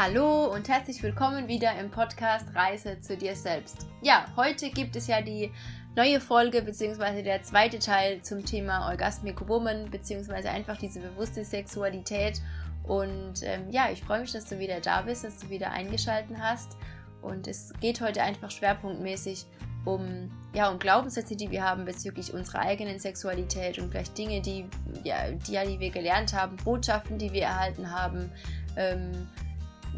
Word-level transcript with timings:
Hallo 0.00 0.44
und 0.54 0.68
herzlich 0.68 1.02
willkommen 1.02 1.48
wieder 1.48 1.76
im 1.76 1.90
Podcast 1.90 2.54
Reise 2.54 3.00
zu 3.00 3.16
dir 3.16 3.34
selbst. 3.34 3.84
Ja, 4.00 4.26
heute 4.36 4.70
gibt 4.70 4.94
es 4.94 5.08
ja 5.08 5.20
die 5.20 5.50
neue 5.96 6.20
Folge 6.20 6.62
bzw. 6.62 7.24
der 7.24 7.42
zweite 7.42 7.80
Teil 7.80 8.22
zum 8.22 8.44
Thema 8.44 8.88
Orgasmic 8.90 9.48
Woman 9.48 9.90
bzw. 9.90 10.46
einfach 10.46 10.76
diese 10.76 11.00
bewusste 11.00 11.44
Sexualität. 11.44 12.40
Und 12.84 13.42
ähm, 13.42 13.68
ja, 13.70 13.90
ich 13.90 14.00
freue 14.00 14.20
mich, 14.20 14.30
dass 14.30 14.44
du 14.44 14.60
wieder 14.60 14.80
da 14.80 15.02
bist, 15.02 15.24
dass 15.24 15.38
du 15.38 15.50
wieder 15.50 15.72
eingeschaltet 15.72 16.36
hast. 16.38 16.76
Und 17.20 17.48
es 17.48 17.72
geht 17.80 18.00
heute 18.00 18.22
einfach 18.22 18.52
schwerpunktmäßig 18.52 19.46
um, 19.84 20.30
ja, 20.54 20.70
um 20.70 20.78
Glaubenssätze, 20.78 21.34
die 21.34 21.50
wir 21.50 21.64
haben 21.64 21.84
bezüglich 21.84 22.32
unserer 22.32 22.60
eigenen 22.60 23.00
Sexualität 23.00 23.80
und 23.80 23.90
vielleicht 23.90 24.16
Dinge, 24.16 24.40
die, 24.42 24.64
ja, 25.02 25.32
die, 25.32 25.58
die 25.72 25.80
wir 25.80 25.90
gelernt 25.90 26.34
haben, 26.34 26.54
Botschaften, 26.58 27.18
die 27.18 27.32
wir 27.32 27.42
erhalten 27.42 27.90
haben. 27.90 28.30
Ähm, 28.76 29.26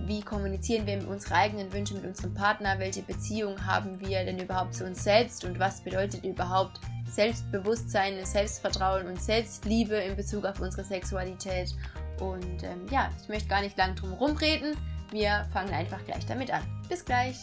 wie 0.07 0.23
kommunizieren 0.23 0.87
wir 0.87 0.97
mit 0.97 1.07
unseren 1.07 1.35
eigenen 1.35 1.73
Wünschen 1.73 1.97
mit 1.97 2.07
unserem 2.07 2.35
Partner, 2.35 2.79
welche 2.79 3.03
Beziehung 3.03 3.65
haben 3.65 4.01
wir 4.01 4.25
denn 4.25 4.39
überhaupt 4.39 4.75
zu 4.75 4.85
uns 4.85 5.05
selbst 5.05 5.45
und 5.45 5.59
was 5.59 5.83
bedeutet 5.83 6.25
überhaupt 6.25 6.81
Selbstbewusstsein, 7.11 8.25
Selbstvertrauen 8.25 9.07
und 9.07 9.21
Selbstliebe 9.21 9.97
in 9.97 10.17
Bezug 10.17 10.45
auf 10.45 10.61
unsere 10.61 10.85
Sexualität. 10.85 11.75
Und 12.21 12.63
ähm, 12.63 12.87
ja, 12.91 13.11
ich 13.21 13.29
möchte 13.29 13.49
gar 13.49 13.63
nicht 13.63 13.77
lang 13.77 13.95
drum 13.97 14.13
rumreden. 14.13 14.77
Wir 15.11 15.47
fangen 15.53 15.73
einfach 15.73 16.05
gleich 16.05 16.25
damit 16.27 16.53
an. 16.53 16.63
Bis 16.89 17.05
gleich! 17.05 17.37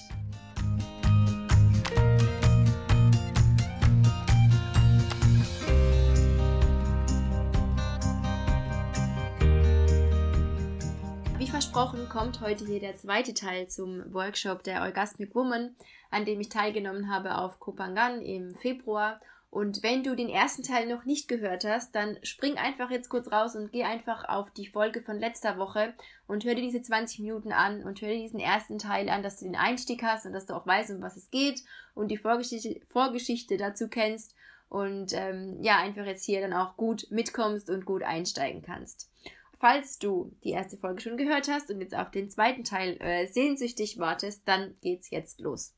Versprochen 11.58 12.08
kommt 12.08 12.40
heute 12.42 12.68
hier 12.68 12.80
der 12.80 12.98
zweite 12.98 13.34
Teil 13.34 13.68
zum 13.68 14.14
Workshop 14.14 14.62
der 14.62 14.84
Orgasmic 14.84 15.34
Woman, 15.34 15.76
an 16.12 16.24
dem 16.24 16.40
ich 16.40 16.50
teilgenommen 16.50 17.12
habe 17.12 17.36
auf 17.36 17.60
Kopangan 17.60 18.22
im 18.22 18.54
Februar. 18.54 19.20
Und 19.50 19.82
wenn 19.82 20.04
du 20.04 20.16
den 20.16 20.30
ersten 20.30 20.62
Teil 20.62 20.86
noch 20.88 21.06
nicht 21.06 21.28
gehört 21.28 21.66
hast, 21.66 21.96
dann 21.96 22.20
spring 22.22 22.58
einfach 22.58 22.92
jetzt 22.92 23.10
kurz 23.10 23.32
raus 23.32 23.56
und 23.56 23.72
geh 23.72 23.86
einfach 23.86 24.30
auf 24.30 24.52
die 24.52 24.68
Folge 24.68 25.02
von 25.02 25.18
letzter 25.18 25.58
Woche 25.58 25.96
und 26.28 26.46
hör 26.46 26.54
dir 26.54 26.62
diese 26.62 26.84
20 26.84 27.22
Minuten 27.22 27.52
an 27.52 27.82
und 27.82 28.02
hör 28.02 28.10
dir 28.10 28.22
diesen 28.22 28.40
ersten 28.40 28.78
Teil 28.78 29.10
an, 29.10 29.24
dass 29.24 29.40
du 29.40 29.46
den 29.46 29.56
Einstieg 29.56 30.04
hast 30.04 30.28
und 30.28 30.34
dass 30.34 30.46
du 30.46 30.54
auch 30.54 30.68
weißt, 30.68 30.92
um 30.92 31.02
was 31.02 31.18
es 31.18 31.32
geht 31.32 31.64
und 31.96 32.10
die 32.10 32.18
Vorgeschichte, 32.18 32.82
Vorgeschichte 32.88 33.58
dazu 33.58 33.88
kennst 33.88 34.36
und 34.70 35.12
ähm, 35.14 35.58
ja, 35.64 35.80
einfach 35.80 36.06
jetzt 36.06 36.26
hier 36.26 36.42
dann 36.42 36.54
auch 36.54 36.78
gut 36.78 37.08
mitkommst 37.10 37.72
und 37.72 37.86
gut 37.86 38.04
einsteigen 38.04 38.62
kannst. 38.62 39.10
Falls 39.60 39.98
du 39.98 40.32
die 40.44 40.52
erste 40.52 40.78
Folge 40.78 41.02
schon 41.02 41.18
gehört 41.18 41.48
hast 41.48 41.72
und 41.72 41.82
jetzt 41.82 41.96
auf 41.96 42.12
den 42.12 42.30
zweiten 42.30 42.64
Teil 42.64 42.98
äh, 43.00 43.26
sehnsüchtig 43.28 43.98
wartest, 43.98 44.48
dann 44.48 44.76
geht's 44.82 45.10
jetzt 45.10 45.40
los. 45.40 45.74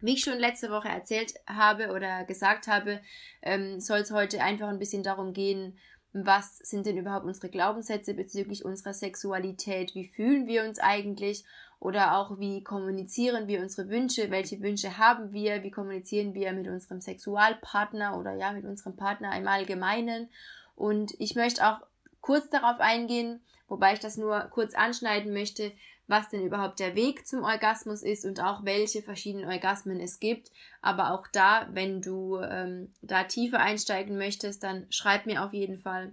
Wie 0.00 0.14
ich 0.14 0.24
schon 0.24 0.38
letzte 0.38 0.70
Woche 0.70 0.88
erzählt 0.88 1.34
habe 1.46 1.92
oder 1.92 2.24
gesagt 2.24 2.66
habe, 2.68 3.00
ähm, 3.42 3.80
soll 3.80 3.98
es 3.98 4.12
heute 4.12 4.42
einfach 4.42 4.68
ein 4.68 4.78
bisschen 4.78 5.02
darum 5.02 5.32
gehen, 5.32 5.78
was 6.12 6.58
sind 6.58 6.86
denn 6.86 6.98
überhaupt 6.98 7.24
unsere 7.24 7.48
Glaubenssätze 7.48 8.14
bezüglich 8.14 8.64
unserer 8.64 8.92
Sexualität, 8.92 9.94
wie 9.94 10.04
fühlen 10.04 10.46
wir 10.46 10.64
uns 10.64 10.78
eigentlich 10.78 11.44
oder 11.80 12.16
auch 12.16 12.38
wie 12.38 12.62
kommunizieren 12.62 13.48
wir 13.48 13.60
unsere 13.60 13.88
Wünsche, 13.88 14.30
welche 14.30 14.60
Wünsche 14.60 14.98
haben 14.98 15.32
wir, 15.32 15.62
wie 15.62 15.70
kommunizieren 15.70 16.34
wir 16.34 16.52
mit 16.52 16.68
unserem 16.68 17.00
Sexualpartner 17.00 18.18
oder 18.18 18.34
ja 18.34 18.52
mit 18.52 18.64
unserem 18.64 18.94
Partner 18.94 19.36
im 19.36 19.48
Allgemeinen. 19.48 20.28
Und 20.76 21.14
ich 21.18 21.34
möchte 21.34 21.66
auch 21.66 21.80
kurz 22.22 22.48
darauf 22.48 22.80
eingehen, 22.80 23.42
wobei 23.68 23.92
ich 23.92 24.00
das 24.00 24.16
nur 24.16 24.40
kurz 24.50 24.74
anschneiden 24.74 25.34
möchte, 25.34 25.72
was 26.06 26.30
denn 26.30 26.44
überhaupt 26.44 26.80
der 26.80 26.94
Weg 26.94 27.26
zum 27.26 27.42
Orgasmus 27.42 28.02
ist 28.02 28.24
und 28.24 28.40
auch 28.40 28.64
welche 28.64 29.02
verschiedenen 29.02 29.48
Orgasmen 29.48 30.00
es 30.00 30.20
gibt. 30.20 30.50
Aber 30.80 31.12
auch 31.12 31.26
da, 31.28 31.68
wenn 31.72 32.00
du 32.00 32.38
ähm, 32.38 32.92
da 33.02 33.24
tiefer 33.24 33.60
einsteigen 33.60 34.16
möchtest, 34.16 34.62
dann 34.62 34.86
schreib 34.90 35.26
mir 35.26 35.44
auf 35.44 35.52
jeden 35.52 35.78
Fall 35.78 36.12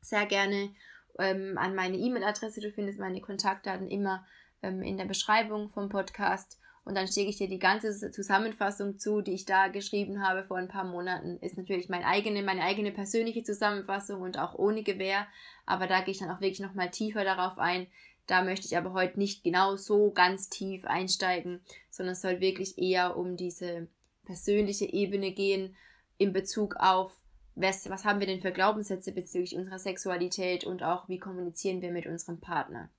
sehr 0.00 0.26
gerne 0.26 0.74
ähm, 1.18 1.56
an 1.58 1.74
meine 1.74 1.96
E-Mail-Adresse. 1.96 2.60
Du 2.60 2.70
findest 2.70 2.98
meine 2.98 3.20
Kontaktdaten 3.20 3.88
immer 3.88 4.26
ähm, 4.62 4.82
in 4.82 4.96
der 4.96 5.06
Beschreibung 5.06 5.70
vom 5.70 5.88
Podcast. 5.88 6.58
Und 6.84 6.96
dann 6.96 7.06
schicke 7.06 7.30
ich 7.30 7.36
dir 7.36 7.48
die 7.48 7.60
ganze 7.60 8.10
Zusammenfassung 8.10 8.98
zu, 8.98 9.20
die 9.20 9.34
ich 9.34 9.44
da 9.44 9.68
geschrieben 9.68 10.26
habe 10.26 10.42
vor 10.42 10.56
ein 10.56 10.68
paar 10.68 10.84
Monaten. 10.84 11.38
Ist 11.38 11.56
natürlich 11.56 11.88
meine 11.88 12.06
eigene, 12.06 12.42
meine 12.42 12.62
eigene 12.62 12.90
persönliche 12.90 13.44
Zusammenfassung 13.44 14.20
und 14.20 14.38
auch 14.38 14.54
ohne 14.54 14.82
Gewähr. 14.82 15.26
Aber 15.64 15.86
da 15.86 16.00
gehe 16.00 16.12
ich 16.12 16.18
dann 16.18 16.30
auch 16.30 16.40
wirklich 16.40 16.60
nochmal 16.60 16.90
tiefer 16.90 17.22
darauf 17.22 17.58
ein. 17.58 17.86
Da 18.26 18.42
möchte 18.42 18.66
ich 18.66 18.76
aber 18.76 18.92
heute 18.92 19.18
nicht 19.18 19.44
genau 19.44 19.76
so 19.76 20.10
ganz 20.10 20.48
tief 20.48 20.84
einsteigen, 20.84 21.60
sondern 21.90 22.14
es 22.14 22.22
soll 22.22 22.40
wirklich 22.40 22.78
eher 22.78 23.16
um 23.16 23.36
diese 23.36 23.88
persönliche 24.24 24.86
Ebene 24.86 25.32
gehen 25.32 25.76
in 26.18 26.32
Bezug 26.32 26.76
auf, 26.76 27.16
was, 27.54 27.88
was 27.90 28.04
haben 28.04 28.20
wir 28.20 28.26
denn 28.26 28.40
für 28.40 28.52
Glaubenssätze 28.52 29.12
bezüglich 29.12 29.56
unserer 29.56 29.78
Sexualität 29.78 30.64
und 30.64 30.82
auch 30.82 31.08
wie 31.08 31.18
kommunizieren 31.18 31.82
wir 31.82 31.92
mit 31.92 32.06
unserem 32.06 32.40
Partner. 32.40 32.90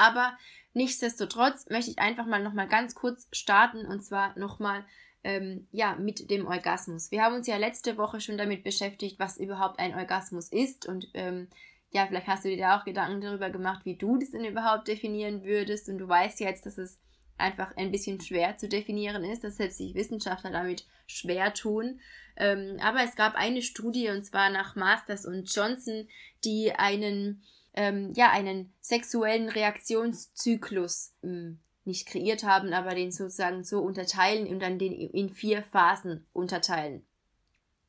Aber 0.00 0.32
nichtsdestotrotz 0.72 1.68
möchte 1.68 1.90
ich 1.90 1.98
einfach 1.98 2.24
mal 2.24 2.42
nochmal 2.42 2.66
ganz 2.66 2.94
kurz 2.94 3.28
starten 3.32 3.84
und 3.84 4.02
zwar 4.02 4.36
nochmal 4.38 4.82
ähm, 5.22 5.68
ja, 5.72 5.94
mit 5.96 6.30
dem 6.30 6.46
Orgasmus. 6.46 7.10
Wir 7.10 7.22
haben 7.22 7.34
uns 7.34 7.46
ja 7.46 7.58
letzte 7.58 7.98
Woche 7.98 8.22
schon 8.22 8.38
damit 8.38 8.64
beschäftigt, 8.64 9.18
was 9.18 9.36
überhaupt 9.36 9.78
ein 9.78 9.94
Orgasmus 9.94 10.48
ist 10.48 10.88
und 10.88 11.08
ähm, 11.12 11.48
ja, 11.90 12.06
vielleicht 12.06 12.28
hast 12.28 12.46
du 12.46 12.48
dir 12.48 12.56
da 12.56 12.78
auch 12.78 12.84
Gedanken 12.84 13.20
darüber 13.20 13.50
gemacht, 13.50 13.84
wie 13.84 13.96
du 13.96 14.16
das 14.16 14.30
denn 14.30 14.44
überhaupt 14.44 14.88
definieren 14.88 15.44
würdest 15.44 15.90
und 15.90 15.98
du 15.98 16.08
weißt 16.08 16.40
jetzt, 16.40 16.64
dass 16.64 16.78
es 16.78 16.98
einfach 17.36 17.76
ein 17.76 17.90
bisschen 17.90 18.18
schwer 18.20 18.56
zu 18.56 18.66
definieren 18.66 19.22
ist, 19.24 19.44
dass 19.44 19.58
selbst 19.58 19.80
die 19.80 19.94
Wissenschaftler 19.94 20.50
damit 20.50 20.86
schwer 21.06 21.52
tun. 21.52 22.00
Ähm, 22.36 22.78
aber 22.80 23.02
es 23.02 23.16
gab 23.16 23.34
eine 23.34 23.60
Studie 23.60 24.08
und 24.08 24.24
zwar 24.24 24.48
nach 24.48 24.76
Masters 24.76 25.26
und 25.26 25.54
Johnson, 25.54 26.08
die 26.44 26.72
einen 26.72 27.42
ähm, 27.74 28.12
ja, 28.14 28.30
einen 28.30 28.72
sexuellen 28.80 29.48
Reaktionszyklus 29.48 31.14
ähm, 31.22 31.60
nicht 31.84 32.06
kreiert 32.06 32.44
haben, 32.44 32.72
aber 32.72 32.94
den 32.94 33.10
sozusagen 33.10 33.64
so 33.64 33.80
unterteilen 33.80 34.46
und 34.46 34.60
dann 34.60 34.78
den 34.78 34.92
in 34.92 35.30
vier 35.30 35.62
Phasen 35.62 36.26
unterteilen. 36.32 37.04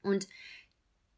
Und 0.03 0.27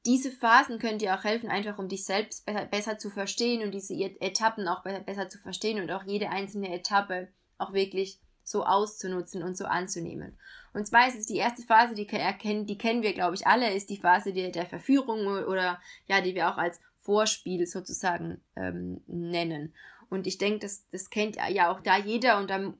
diese 0.06 0.31
Phasen 0.31 0.79
können 0.79 1.00
dir 1.00 1.16
auch 1.16 1.24
helfen, 1.24 1.50
einfach 1.50 1.78
um 1.78 1.88
dich 1.88 2.03
selbst 2.06 2.46
besser 2.72 2.97
zu 2.97 3.09
verstehen 3.09 3.63
und 3.63 3.72
diese 3.72 3.94
Etappen 3.94 4.68
auch 4.68 4.84
besser 4.84 5.30
zu 5.30 5.38
verstehen 5.38 5.81
und 5.81 5.91
auch 5.91 6.03
jede 6.03 6.30
einzelne 6.30 6.74
Etappe 6.74 7.30
auch 7.57 7.74
wirklich 7.74 8.19
so 8.44 8.66
auszunutzen 8.66 9.44
und 9.44 9.56
so 9.56 9.66
anzunehmen. 9.66 10.38
Und 10.74 10.85
zwar 10.85 11.07
ist 11.07 11.18
es 11.18 11.28
die 11.28 11.38
erste 11.38 11.62
Phase, 11.62 11.95
die, 11.95 12.09
erkennen, 12.09 12.66
die 12.66 12.78
kennen 12.78 13.03
wir, 13.03 13.13
glaube 13.13 13.35
ich, 13.35 13.47
alle, 13.47 13.74
ist 13.74 13.90
die 13.90 13.97
Phase 13.97 14.34
der, 14.34 14.50
der 14.50 14.66
Verführung 14.66 15.25
oder 15.28 15.80
ja, 16.07 16.19
die 16.19 16.35
wir 16.35 16.51
auch 16.51 16.57
als 16.57 16.81
Vorspiel 17.03 17.67
sozusagen 17.67 18.41
ähm, 18.55 19.01
nennen. 19.07 19.73
Und 20.09 20.25
ich 20.25 20.37
denke, 20.37 20.59
das, 20.59 20.87
das 20.89 21.09
kennt 21.09 21.37
ja 21.49 21.71
auch 21.71 21.81
da 21.81 21.97
jeder 21.97 22.39
und 22.39 22.49
dann 22.49 22.77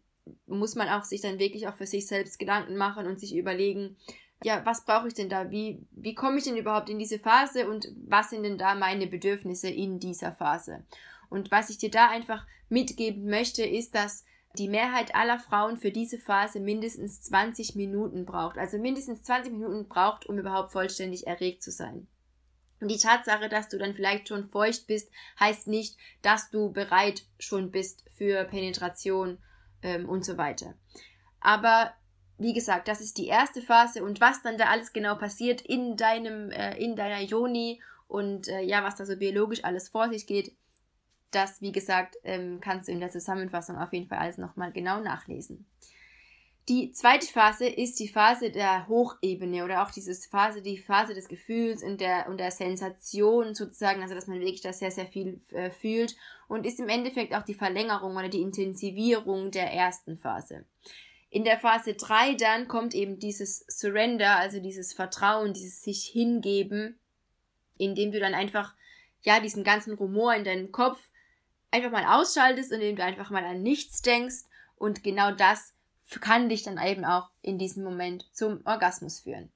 muss 0.48 0.76
man 0.76 0.88
auch 0.90 1.04
sich 1.04 1.22
dann 1.22 1.40
wirklich 1.40 1.68
auch 1.68 1.76
für 1.76 1.86
sich 1.86 2.08
selbst 2.08 2.40
Gedanken 2.40 2.78
machen 2.78 3.08
und 3.08 3.20
sich 3.20 3.36
überlegen, 3.36 3.98
ja, 4.44 4.66
was 4.66 4.86
brauche 4.86 5.08
ich 5.08 5.14
denn 5.14 5.30
da? 5.30 5.52
Wie, 5.52 5.86
wie 5.92 6.16
komme 6.16 6.38
ich 6.38 6.44
denn 6.44 6.58
überhaupt 6.58 6.90
in 6.90 7.00
diese 7.00 7.20
Phase 7.20 7.70
und 7.70 7.88
was 8.08 8.30
sind 8.30 8.44
denn 8.44 8.58
da 8.58 8.76
meine 8.76 9.08
Bedürfnisse 9.08 9.70
in 9.70 10.00
dieser 10.00 10.32
Phase? 10.32 10.86
Und 11.30 11.52
was 11.52 11.70
ich 11.70 11.78
dir 11.78 11.92
da 11.92 12.10
einfach 12.10 12.46
mitgeben 12.70 13.26
möchte, 13.26 13.64
ist, 13.64 13.96
dass 13.96 14.26
die 14.58 14.70
Mehrheit 14.70 15.16
aller 15.16 15.40
Frauen 15.40 15.78
für 15.78 15.92
diese 15.92 16.20
Phase 16.20 16.60
mindestens 16.60 17.22
20 17.24 17.76
Minuten 17.76 18.26
braucht. 18.26 18.58
Also 18.58 18.78
mindestens 18.78 19.24
20 19.24 19.52
Minuten 19.52 19.88
braucht, 19.88 20.28
um 20.28 20.38
überhaupt 20.38 20.72
vollständig 20.72 21.26
erregt 21.26 21.64
zu 21.64 21.72
sein. 21.72 22.08
Und 22.84 22.90
die 22.90 22.98
Tatsache, 22.98 23.48
dass 23.48 23.70
du 23.70 23.78
dann 23.78 23.94
vielleicht 23.94 24.28
schon 24.28 24.50
feucht 24.50 24.88
bist, 24.88 25.10
heißt 25.40 25.68
nicht, 25.68 25.96
dass 26.22 26.50
du 26.50 26.74
bereit 26.74 27.24
schon 27.40 27.72
bist 27.72 28.04
für 28.18 28.44
Penetration 28.44 29.38
ähm, 29.82 30.10
und 30.10 30.26
so 30.26 30.38
weiter. 30.38 30.74
Aber 31.40 31.94
wie 32.38 32.52
gesagt, 32.52 32.90
das 32.90 33.00
ist 33.00 33.18
die 33.18 33.28
erste 33.28 33.62
Phase 33.62 34.04
und 34.04 34.20
was 34.20 34.42
dann 34.42 34.58
da 34.58 34.66
alles 34.66 34.92
genau 34.92 35.16
passiert 35.16 35.62
in 35.62 35.96
deinem, 35.96 36.52
äh, 36.52 36.76
in 36.76 36.98
deiner 36.98 37.22
Joni 37.22 37.82
und 38.10 38.50
äh, 38.50 38.64
ja, 38.64 38.84
was 38.84 38.96
da 38.96 39.06
so 39.06 39.16
biologisch 39.16 39.64
alles 39.64 39.88
vor 39.88 40.10
sich 40.10 40.28
geht, 40.28 40.54
das, 41.32 41.62
wie 41.62 41.72
gesagt, 41.72 42.18
ähm, 42.26 42.60
kannst 42.60 42.90
du 42.90 42.92
in 42.92 43.00
der 43.00 43.12
Zusammenfassung 43.12 43.78
auf 43.78 43.94
jeden 43.94 44.10
Fall 44.10 44.18
alles 44.18 44.38
nochmal 44.38 44.74
genau 44.74 45.00
nachlesen. 45.00 45.66
Die 46.70 46.94
zweite 46.94 47.28
Phase 47.28 47.68
ist 47.68 48.00
die 48.00 48.08
Phase 48.08 48.50
der 48.50 48.88
Hochebene 48.88 49.66
oder 49.66 49.84
auch 49.84 49.92
diese 49.92 50.14
Phase, 50.30 50.62
die 50.62 50.78
Phase 50.78 51.14
des 51.14 51.28
Gefühls 51.28 51.84
und 51.84 52.00
der, 52.00 52.30
und 52.30 52.40
der 52.40 52.52
Sensation 52.52 53.54
sozusagen, 53.54 54.02
also 54.02 54.16
dass 54.16 54.28
man 54.28 54.40
wirklich 54.40 54.62
da 54.62 54.72
sehr, 54.72 54.92
sehr 54.92 55.08
viel 55.08 55.42
äh, 55.52 55.72
fühlt 55.72 56.16
und 56.48 56.66
ist 56.66 56.80
im 56.80 56.88
Endeffekt 56.88 57.36
auch 57.36 57.44
die 57.44 57.54
Verlängerung 57.54 58.16
oder 58.16 58.30
die 58.30 58.42
Intensivierung 58.42 59.52
der 59.52 59.74
ersten 59.74 60.18
Phase. 60.18 60.66
In 61.30 61.44
der 61.44 61.60
Phase 61.60 61.96
3 61.96 62.36
dann 62.36 62.70
kommt 62.70 62.94
eben 62.94 63.20
dieses 63.20 63.66
Surrender, 63.68 64.38
also 64.38 64.62
dieses 64.62 64.94
Vertrauen, 64.94 65.52
dieses 65.52 65.82
sich 65.82 66.06
hingeben, 66.06 66.98
indem 67.78 68.14
du 68.14 68.22
dann 68.22 68.36
einfach, 68.36 68.74
ja, 69.24 69.42
diesen 69.42 69.66
ganzen 69.66 69.96
Rumor 69.96 70.34
in 70.34 70.46
deinem 70.46 70.72
Kopf 70.72 71.00
einfach 71.72 71.92
mal 71.92 72.06
ausschaltest 72.06 72.72
und 72.72 72.80
indem 72.80 72.96
du 72.96 73.04
einfach 73.04 73.32
mal 73.32 73.44
an 73.44 73.64
nichts 73.64 74.02
denkst 74.02 74.44
und 74.78 75.04
genau 75.04 75.32
das 75.32 75.74
kann 76.20 76.50
dich 76.50 76.64
dann 76.64 76.78
eben 76.84 77.06
auch 77.06 77.30
in 77.42 77.58
diesem 77.58 77.84
Moment 77.84 78.26
zum 78.34 78.62
Orgasmus 78.66 79.22
führen. 79.22 79.52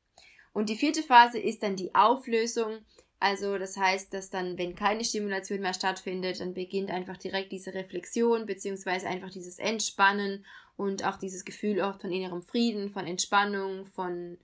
Und 0.54 0.69
die 0.69 0.75
vierte 0.75 1.04
Phase 1.04 1.39
ist 1.39 1.63
dann 1.63 1.75
die 1.75 1.94
Auflösung. 1.94 2.80
Also 3.19 3.57
das 3.57 3.77
heißt, 3.77 4.13
dass 4.13 4.30
dann, 4.30 4.57
wenn 4.57 4.75
keine 4.75 5.04
Stimulation 5.04 5.59
mehr 5.59 5.74
stattfindet, 5.74 6.39
dann 6.39 6.54
beginnt 6.54 6.92
einfach 6.92 7.18
direkt 7.18 7.51
diese 7.51 7.74
Reflexion 7.74 8.45
beziehungsweise 8.45 9.07
einfach 9.07 9.30
dieses 9.30 9.59
Entspannen 9.59 10.45
und 10.75 11.04
auch 11.06 11.18
dieses 11.18 11.45
Gefühl 11.45 11.81
auch 11.81 12.00
von 12.00 12.12
innerem 12.12 12.44
Frieden, 12.44 12.89
von 12.89 13.07
Entspannung, 13.07 13.86
von 13.88 14.38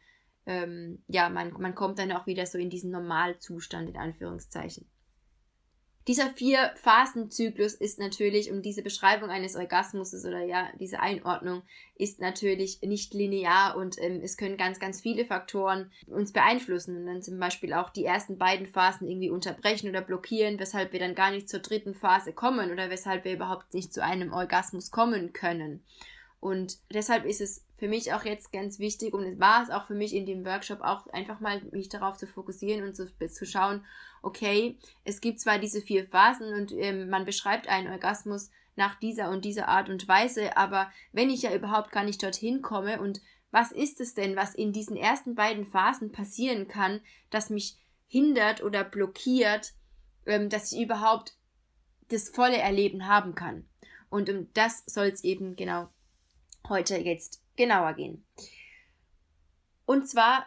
ähm, 0.46 1.04
ja, 1.08 1.30
man, 1.30 1.54
man 1.54 1.76
kommt 1.76 2.00
dann 2.00 2.12
auch 2.12 2.28
wieder 2.28 2.46
so 2.46 2.58
in 2.58 2.70
diesen 2.70 2.92
Normalzustand 2.92 3.90
in 3.90 3.98
Anführungszeichen. 3.98 4.86
Dieser 6.08 6.32
Vier-Phasen-Zyklus 6.32 7.76
ist 7.76 7.98
natürlich, 7.98 8.52
um 8.52 8.62
diese 8.62 8.82
Beschreibung 8.82 9.30
eines 9.30 9.56
Orgasmus 9.56 10.14
oder 10.26 10.44
ja, 10.44 10.68
diese 10.78 11.00
Einordnung 11.00 11.62
ist 11.96 12.20
natürlich 12.20 12.82
nicht 12.82 13.14
linear 13.14 13.78
und 13.78 13.98
ähm, 14.02 14.20
es 14.22 14.36
können 14.36 14.58
ganz, 14.58 14.80
ganz 14.82 15.00
viele 15.00 15.24
Faktoren 15.24 15.92
uns 16.08 16.34
beeinflussen 16.34 16.98
und 16.98 17.06
dann 17.06 17.22
zum 17.22 17.40
Beispiel 17.40 17.74
auch 17.74 17.90
die 17.90 18.04
ersten 18.04 18.38
beiden 18.38 18.68
Phasen 18.68 19.08
irgendwie 19.08 19.30
unterbrechen 19.30 19.90
oder 19.90 20.02
blockieren, 20.02 20.60
weshalb 20.60 20.92
wir 20.92 21.00
dann 21.00 21.16
gar 21.16 21.32
nicht 21.32 21.48
zur 21.48 21.60
dritten 21.60 21.96
Phase 21.96 22.34
kommen 22.34 22.72
oder 22.72 22.90
weshalb 22.90 23.24
wir 23.24 23.34
überhaupt 23.34 23.74
nicht 23.74 23.94
zu 23.94 24.04
einem 24.04 24.34
Orgasmus 24.34 24.92
kommen 24.92 25.32
können. 25.32 25.86
Und 26.42 26.80
deshalb 26.94 27.24
ist 27.24 27.40
es 27.40 27.64
für 27.78 27.88
mich 27.88 28.12
auch 28.12 28.26
jetzt 28.26 28.52
ganz 28.52 28.78
wichtig 28.78 29.14
und 29.14 29.24
es 29.24 29.40
war 29.40 29.64
es 29.64 29.70
auch 29.70 29.86
für 29.86 29.96
mich 29.96 30.14
in 30.14 30.26
dem 30.26 30.46
Workshop 30.46 30.82
auch 30.82 31.08
einfach 31.08 31.40
mal 31.40 31.62
mich 31.72 31.88
darauf 31.88 32.18
zu 32.18 32.28
fokussieren 32.28 32.86
und 32.86 32.96
zu, 32.98 33.08
zu 33.30 33.46
schauen, 33.46 33.86
okay, 34.24 34.78
es 35.04 35.22
gibt 35.22 35.40
zwar 35.40 35.60
diese 35.60 35.82
vier 35.82 36.08
Phasen 36.08 36.54
und 36.54 36.72
ähm, 36.72 37.10
man 37.10 37.26
beschreibt 37.26 37.68
einen 37.68 37.92
Orgasmus 37.92 38.50
nach 38.76 38.96
dieser 38.96 39.30
und 39.30 39.46
dieser 39.46 39.68
Art 39.68 39.90
und 39.90 40.08
Weise, 40.08 40.58
aber 40.58 40.92
wenn 41.12 41.30
ich 41.30 41.44
ja 41.44 41.54
überhaupt 41.54 41.92
gar 41.92 42.04
nicht 42.04 42.24
dorthin 42.24 42.64
komme 42.64 43.00
und 43.00 43.22
was 43.52 43.72
ist 43.72 44.02
es 44.02 44.16
denn, 44.16 44.36
was 44.36 44.56
in 44.56 44.74
diesen 44.74 44.98
ersten 44.98 45.36
beiden 45.36 45.66
Phasen 45.66 46.12
passieren 46.12 46.68
kann, 46.68 47.02
das 47.30 47.52
mich 47.52 47.78
hindert 48.08 48.64
oder 48.64 48.84
blockiert, 48.84 49.74
ähm, 50.26 50.50
dass 50.50 50.72
ich 50.72 50.82
überhaupt 50.82 51.38
das 52.10 52.30
volle 52.30 52.58
Erleben 52.58 53.08
haben 53.08 53.36
kann. 53.36 53.68
Und 54.10 54.30
um 54.30 54.52
das 54.54 54.84
soll 54.88 55.08
es 55.08 55.24
eben 55.24 55.56
genau 55.56 55.90
heute 56.68 56.98
jetzt 56.98 57.44
genauer 57.56 57.94
gehen. 57.94 58.26
Und 59.86 60.08
zwar, 60.08 60.46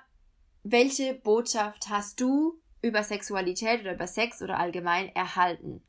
welche 0.62 1.14
Botschaft 1.14 1.88
hast 1.88 2.20
du 2.20 2.58
über 2.82 3.02
Sexualität 3.02 3.80
oder 3.80 3.94
über 3.94 4.06
Sex 4.06 4.42
oder 4.42 4.58
allgemein 4.58 5.14
erhalten? 5.14 5.82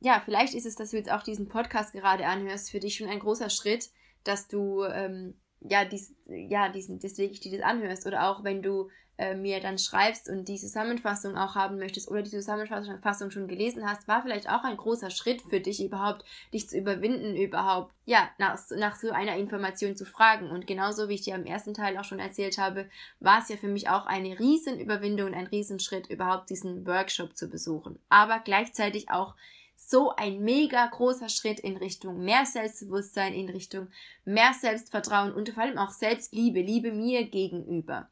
Ja, 0.00 0.20
vielleicht 0.24 0.54
ist 0.54 0.66
es, 0.66 0.76
dass 0.76 0.90
du 0.90 0.96
jetzt 0.98 1.10
auch 1.10 1.22
diesen 1.22 1.48
Podcast 1.48 1.92
gerade 1.92 2.26
anhörst, 2.26 2.70
für 2.70 2.80
dich 2.80 2.96
schon 2.96 3.08
ein 3.08 3.20
großer 3.20 3.50
Schritt, 3.50 3.88
dass 4.24 4.46
du 4.48 4.84
ähm, 4.84 5.34
ja, 5.60 5.84
dies, 5.84 6.14
ja, 6.26 6.68
diesen, 6.68 6.98
deswegen 6.98 7.32
ich 7.32 7.40
dir 7.40 7.52
das 7.52 7.66
anhörst. 7.66 8.06
Oder 8.06 8.28
auch 8.30 8.44
wenn 8.44 8.62
du 8.62 8.90
äh, 9.18 9.34
mir 9.34 9.60
dann 9.60 9.78
schreibst 9.78 10.28
und 10.28 10.46
die 10.46 10.58
Zusammenfassung 10.58 11.36
auch 11.36 11.54
haben 11.54 11.78
möchtest 11.78 12.10
oder 12.10 12.22
die 12.22 12.30
Zusammenfassung 12.30 13.30
schon 13.30 13.48
gelesen 13.48 13.88
hast, 13.88 14.06
war 14.08 14.22
vielleicht 14.22 14.48
auch 14.50 14.62
ein 14.62 14.76
großer 14.76 15.10
Schritt 15.10 15.42
für 15.42 15.60
dich 15.60 15.82
überhaupt, 15.82 16.24
dich 16.52 16.68
zu 16.68 16.76
überwinden, 16.76 17.34
überhaupt, 17.34 17.94
ja, 18.04 18.28
nach, 18.38 18.58
nach 18.76 18.96
so 18.96 19.10
einer 19.10 19.36
Information 19.36 19.96
zu 19.96 20.04
fragen. 20.04 20.50
Und 20.50 20.66
genauso 20.66 21.08
wie 21.08 21.14
ich 21.14 21.22
dir 21.22 21.34
im 21.34 21.46
ersten 21.46 21.72
Teil 21.72 21.96
auch 21.96 22.04
schon 22.04 22.18
erzählt 22.18 22.58
habe, 22.58 22.90
war 23.20 23.40
es 23.40 23.48
ja 23.48 23.56
für 23.56 23.68
mich 23.68 23.88
auch 23.88 24.06
eine 24.06 24.38
Riesenüberwindung 24.38 25.28
und 25.28 25.34
ein 25.34 25.46
Riesenschritt, 25.46 26.08
überhaupt 26.08 26.50
diesen 26.50 26.86
Workshop 26.86 27.36
zu 27.36 27.48
besuchen. 27.48 27.98
Aber 28.08 28.40
gleichzeitig 28.40 29.10
auch 29.10 29.34
so 29.76 30.14
ein 30.16 30.40
mega 30.40 30.86
großer 30.86 31.28
Schritt 31.28 31.60
in 31.60 31.76
Richtung 31.76 32.24
mehr 32.24 32.46
Selbstbewusstsein, 32.46 33.34
in 33.34 33.48
Richtung 33.48 33.88
mehr 34.24 34.52
Selbstvertrauen 34.58 35.32
und 35.32 35.50
vor 35.50 35.62
allem 35.62 35.78
auch 35.78 35.90
Selbstliebe, 35.90 36.60
Liebe 36.60 36.92
mir 36.92 37.24
gegenüber. 37.24 38.08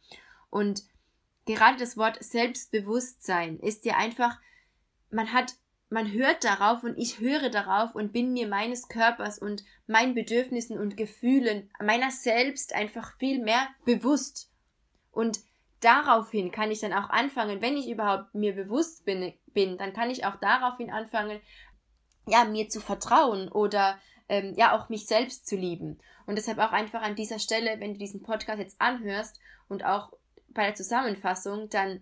Und 0.51 0.85
gerade 1.47 1.79
das 1.79 1.97
Wort 1.97 2.23
Selbstbewusstsein 2.23 3.59
ist 3.59 3.85
ja 3.85 3.97
einfach, 3.97 4.39
man 5.11 5.33
hat, 5.33 5.55
man 5.91 6.11
hört 6.13 6.45
darauf 6.45 6.83
und 6.83 6.97
ich 6.97 7.21
höre 7.21 7.51
darauf 7.51 7.95
und 7.95 8.13
bin 8.13 8.33
mir 8.33 8.49
meines 8.49 8.89
Körpers 8.89 9.39
und 9.39 9.65
meinen 9.87 10.15
Bedürfnissen 10.15 10.79
und 10.79 10.97
Gefühlen, 10.97 11.71
meiner 11.83 12.11
selbst 12.11 12.75
einfach 12.75 13.17
viel 13.19 13.43
mehr 13.43 13.69
bewusst. 13.85 14.51
Und 15.13 15.41
daraufhin 15.81 16.51
kann 16.51 16.71
ich 16.71 16.81
dann 16.81 16.93
auch 16.93 17.11
anfangen, 17.11 17.61
wenn 17.61 17.77
ich 17.77 17.89
überhaupt 17.89 18.35
mir 18.35 18.55
bewusst 18.55 19.05
bin, 19.05 19.35
bin 19.53 19.77
dann 19.79 19.93
kann 19.93 20.11
ich 20.11 20.25
auch 20.25 20.37
daraufhin 20.37 20.91
anfangen, 20.91 21.41
ja, 22.27 22.45
mir 22.45 22.69
zu 22.71 22.81
vertrauen 22.81 23.49
oder 23.49 23.99
ähm, 24.29 24.55
ja 24.57 24.77
auch 24.77 24.89
mich 24.89 25.07
selbst 25.07 25.47
zu 25.47 25.57
lieben. 25.57 26.01
Und 26.27 26.37
deshalb 26.37 26.59
auch 26.59 26.73
einfach 26.73 27.03
an 27.03 27.15
dieser 27.15 27.39
Stelle, 27.39 27.79
wenn 27.81 27.93
du 27.93 27.99
diesen 27.99 28.23
Podcast 28.23 28.59
jetzt 28.59 28.81
anhörst 28.81 29.39
und 29.69 29.85
auch 29.85 30.13
bei 30.55 30.67
der 30.67 30.75
Zusammenfassung, 30.75 31.69
dann, 31.69 32.01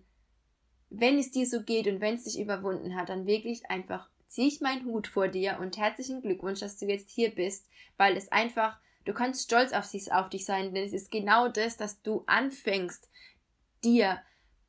wenn 0.91 1.19
es 1.19 1.31
dir 1.31 1.47
so 1.47 1.63
geht 1.63 1.87
und 1.87 2.01
wenn 2.01 2.15
es 2.15 2.25
dich 2.25 2.39
überwunden 2.39 2.95
hat, 2.95 3.09
dann 3.09 3.27
wirklich 3.27 3.71
einfach 3.71 4.09
ziehe 4.33 4.49
ich 4.49 4.63
meinen 4.63 4.87
Hut 4.87 5.09
vor 5.09 5.29
dir 5.29 5.59
und 5.61 5.77
herzlichen 5.77 6.23
Glückwunsch, 6.23 6.61
dass 6.61 6.79
du 6.79 6.87
jetzt 6.87 7.11
hier 7.11 7.35
bist, 7.35 7.69
weil 7.99 8.17
es 8.17 8.33
einfach, 8.33 8.79
du 9.05 9.13
kannst 9.13 9.43
stolz 9.43 9.75
auf 9.75 9.91
dich, 9.91 10.11
auf 10.11 10.31
dich 10.31 10.47
sein, 10.47 10.73
denn 10.73 10.87
es 10.87 10.95
ist 10.95 11.11
genau 11.11 11.49
das, 11.49 11.77
dass 11.77 12.01
du 12.01 12.25
anfängst, 12.27 13.11
dir 13.85 14.23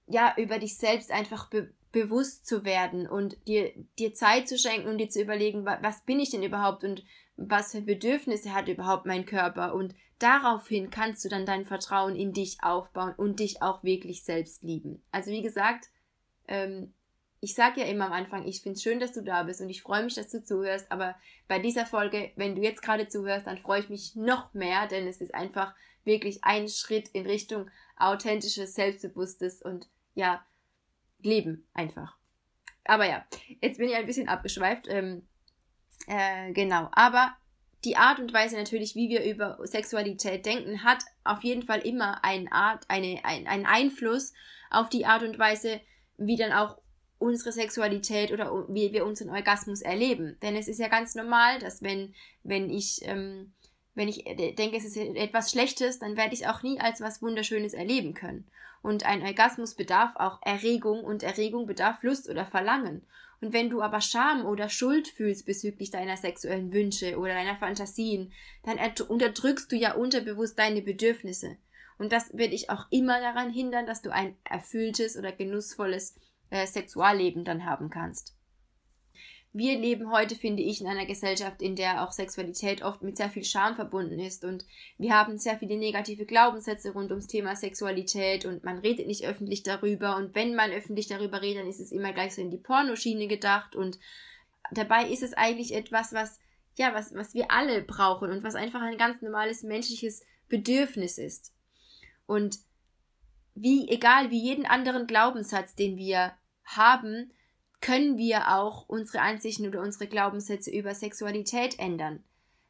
ja 0.05 0.35
über 0.37 0.59
dich 0.59 0.77
selbst 0.77 1.11
einfach 1.11 1.49
be 1.49 1.73
bewusst 1.93 2.47
zu 2.47 2.65
werden 2.65 3.07
und 3.07 3.37
dir, 3.47 3.71
dir 3.99 4.15
Zeit 4.15 4.49
zu 4.49 4.57
schenken 4.57 4.89
und 4.89 4.97
dir 4.97 5.09
zu 5.09 5.21
überlegen, 5.21 5.63
was 5.63 6.01
bin 6.01 6.19
ich 6.19 6.31
denn 6.31 6.41
überhaupt 6.41 6.83
und 6.83 7.03
was 7.37 7.71
für 7.71 7.81
Bedürfnisse 7.81 8.51
hat 8.51 8.67
überhaupt 8.67 9.05
mein 9.05 9.27
Körper 9.27 9.75
und 9.75 9.93
daraufhin 10.23 10.89
kannst 10.89 11.23
du 11.25 11.29
dann 11.29 11.45
dein 11.45 11.65
Vertrauen 11.65 12.15
in 12.15 12.33
dich 12.33 12.63
aufbauen 12.63 13.13
und 13.15 13.39
dich 13.39 13.61
auch 13.61 13.83
wirklich 13.83 14.23
selbst 14.23 14.63
lieben. 14.63 15.03
Also 15.11 15.31
wie 15.31 15.41
gesagt, 15.41 15.89
ähm, 16.47 16.93
ich 17.41 17.55
sage 17.55 17.81
ja 17.81 17.87
immer 17.87 18.05
am 18.05 18.13
Anfang, 18.13 18.47
ich 18.47 18.61
finde 18.61 18.77
es 18.77 18.83
schön, 18.83 19.01
dass 19.01 19.11
du 19.11 19.21
da 19.21 19.43
bist 19.43 19.59
und 19.59 19.69
ich 19.69 19.81
freue 19.81 20.03
mich, 20.03 20.15
dass 20.15 20.29
du 20.29 20.41
zuhörst, 20.41 20.89
aber 20.91 21.15
bei 21.49 21.59
dieser 21.59 21.85
Folge, 21.85 22.31
wenn 22.37 22.55
du 22.55 22.61
jetzt 22.61 22.81
gerade 22.81 23.09
zuhörst, 23.09 23.47
dann 23.47 23.57
freue 23.57 23.81
ich 23.81 23.89
mich 23.89 24.15
noch 24.15 24.53
mehr, 24.53 24.87
denn 24.87 25.07
es 25.07 25.19
ist 25.19 25.35
einfach 25.35 25.75
wirklich 26.05 26.43
ein 26.45 26.69
Schritt 26.69 27.09
in 27.09 27.25
Richtung 27.25 27.69
authentisches, 27.97 28.75
selbstbewusstes 28.75 29.61
und 29.61 29.89
ja, 30.15 30.45
Leben 31.21 31.67
einfach. 31.73 32.17
Aber 32.85 33.05
ja, 33.05 33.25
jetzt 33.61 33.77
bin 33.77 33.89
ich 33.89 33.95
ein 33.95 34.05
bisschen 34.05 34.29
abgeschweift. 34.29 34.87
Ähm, 34.87 35.27
äh, 36.07 36.51
genau, 36.53 36.89
aber 36.93 37.35
die 37.85 37.97
Art 37.97 38.19
und 38.19 38.33
Weise 38.33 38.55
natürlich, 38.55 38.95
wie 38.95 39.09
wir 39.09 39.23
über 39.23 39.57
Sexualität 39.63 40.45
denken, 40.45 40.83
hat 40.83 41.03
auf 41.23 41.43
jeden 41.43 41.63
Fall 41.63 41.79
immer 41.79 42.23
eine 42.23 42.51
Art, 42.51 42.85
eine, 42.87 43.19
ein, 43.23 43.47
einen 43.47 43.65
Einfluss 43.65 44.33
auf 44.69 44.89
die 44.89 45.05
Art 45.05 45.23
und 45.23 45.37
Weise, 45.37 45.81
wie 46.17 46.37
dann 46.37 46.53
auch 46.53 46.77
unsere 47.17 47.51
Sexualität 47.51 48.31
oder 48.31 48.65
wie 48.69 48.91
wir 48.91 49.05
unseren 49.05 49.29
Orgasmus 49.29 49.81
erleben. 49.81 50.37
Denn 50.41 50.55
es 50.55 50.67
ist 50.67 50.79
ja 50.79 50.87
ganz 50.87 51.15
normal, 51.15 51.59
dass 51.59 51.81
wenn, 51.81 52.13
wenn 52.43 52.69
ich, 52.69 52.99
ähm, 53.03 53.53
wenn 53.95 54.07
ich 54.07 54.25
äh, 54.25 54.53
denke, 54.53 54.77
es 54.77 54.85
ist 54.85 54.97
etwas 54.97 55.51
Schlechtes, 55.51 55.99
dann 55.99 56.17
werde 56.17 56.33
ich 56.33 56.41
es 56.41 56.47
auch 56.47 56.63
nie 56.63 56.79
als 56.79 57.01
was 57.01 57.21
Wunderschönes 57.21 57.73
erleben 57.73 58.13
können. 58.13 58.45
Und 58.81 59.05
ein 59.05 59.23
Orgasmus 59.23 59.75
bedarf 59.75 60.15
auch 60.15 60.39
Erregung 60.41 61.03
und 61.03 61.23
Erregung 61.23 61.65
bedarf 61.67 62.03
Lust 62.03 62.29
oder 62.29 62.45
Verlangen. 62.45 63.01
Und 63.39 63.53
wenn 63.53 63.69
du 63.69 63.81
aber 63.81 64.01
Scham 64.01 64.45
oder 64.45 64.69
Schuld 64.69 65.07
fühlst 65.07 65.45
bezüglich 65.45 65.91
deiner 65.91 66.17
sexuellen 66.17 66.73
Wünsche 66.73 67.17
oder 67.17 67.33
deiner 67.33 67.55
Fantasien, 67.55 68.31
dann 68.63 68.79
unterdrückst 69.07 69.71
du 69.71 69.75
ja 69.75 69.93
unterbewusst 69.93 70.57
deine 70.57 70.81
Bedürfnisse. 70.81 71.57
Und 71.97 72.11
das 72.11 72.35
wird 72.37 72.53
dich 72.53 72.69
auch 72.69 72.85
immer 72.89 73.19
daran 73.19 73.51
hindern, 73.51 73.85
dass 73.85 74.01
du 74.01 74.11
ein 74.11 74.35
erfülltes 74.43 75.17
oder 75.17 75.31
genussvolles 75.31 76.15
äh, 76.49 76.65
Sexualleben 76.65 77.45
dann 77.45 77.65
haben 77.65 77.89
kannst 77.89 78.35
wir 79.53 79.77
leben 79.77 80.11
heute, 80.11 80.35
finde 80.35 80.63
ich, 80.63 80.81
in 80.81 80.87
einer 80.87 81.05
Gesellschaft, 81.05 81.61
in 81.61 81.75
der 81.75 82.03
auch 82.03 82.11
Sexualität 82.11 82.81
oft 82.83 83.03
mit 83.03 83.17
sehr 83.17 83.29
viel 83.29 83.43
Scham 83.43 83.75
verbunden 83.75 84.19
ist. 84.19 84.43
Und 84.43 84.65
wir 84.97 85.13
haben 85.13 85.37
sehr 85.37 85.57
viele 85.57 85.77
negative 85.77 86.25
Glaubenssätze 86.25 86.93
rund 86.93 87.11
ums 87.11 87.27
Thema 87.27 87.55
Sexualität 87.55 88.45
und 88.45 88.63
man 88.63 88.79
redet 88.79 89.05
nicht 89.05 89.25
öffentlich 89.25 89.61
darüber. 89.61 90.17
Und 90.17 90.33
wenn 90.33 90.55
man 90.55 90.71
öffentlich 90.71 91.07
darüber 91.07 91.41
redet, 91.41 91.61
dann 91.61 91.69
ist 91.69 91.79
es 91.79 91.91
immer 91.91 92.13
gleich 92.13 92.33
so 92.33 92.41
in 92.41 92.49
die 92.49 92.57
Pornoschiene 92.57 93.27
gedacht. 93.27 93.75
Und 93.75 93.99
dabei 94.71 95.07
ist 95.07 95.21
es 95.21 95.33
eigentlich 95.33 95.73
etwas, 95.73 96.13
was 96.13 96.39
ja, 96.75 96.93
was, 96.93 97.13
was 97.13 97.33
wir 97.33 97.51
alle 97.51 97.81
brauchen 97.81 98.31
und 98.31 98.43
was 98.43 98.55
einfach 98.55 98.81
ein 98.81 98.97
ganz 98.97 99.21
normales 99.21 99.63
menschliches 99.63 100.23
Bedürfnis 100.49 101.17
ist. 101.17 101.53
Und 102.25 102.57
wie, 103.55 103.87
egal 103.89 104.31
wie 104.31 104.41
jeden 104.41 104.65
anderen 104.65 105.05
Glaubenssatz, 105.05 105.75
den 105.75 105.97
wir 105.97 106.33
haben, 106.63 107.31
können 107.83 108.17
wir 108.17 108.55
auch 108.55 108.87
unsere 108.87 109.21
Ansichten 109.21 109.67
oder 109.67 109.81
unsere 109.81 110.07
Glaubenssätze 110.07 110.71
über 110.71 110.95
Sexualität 110.95 111.79
ändern. 111.79 112.23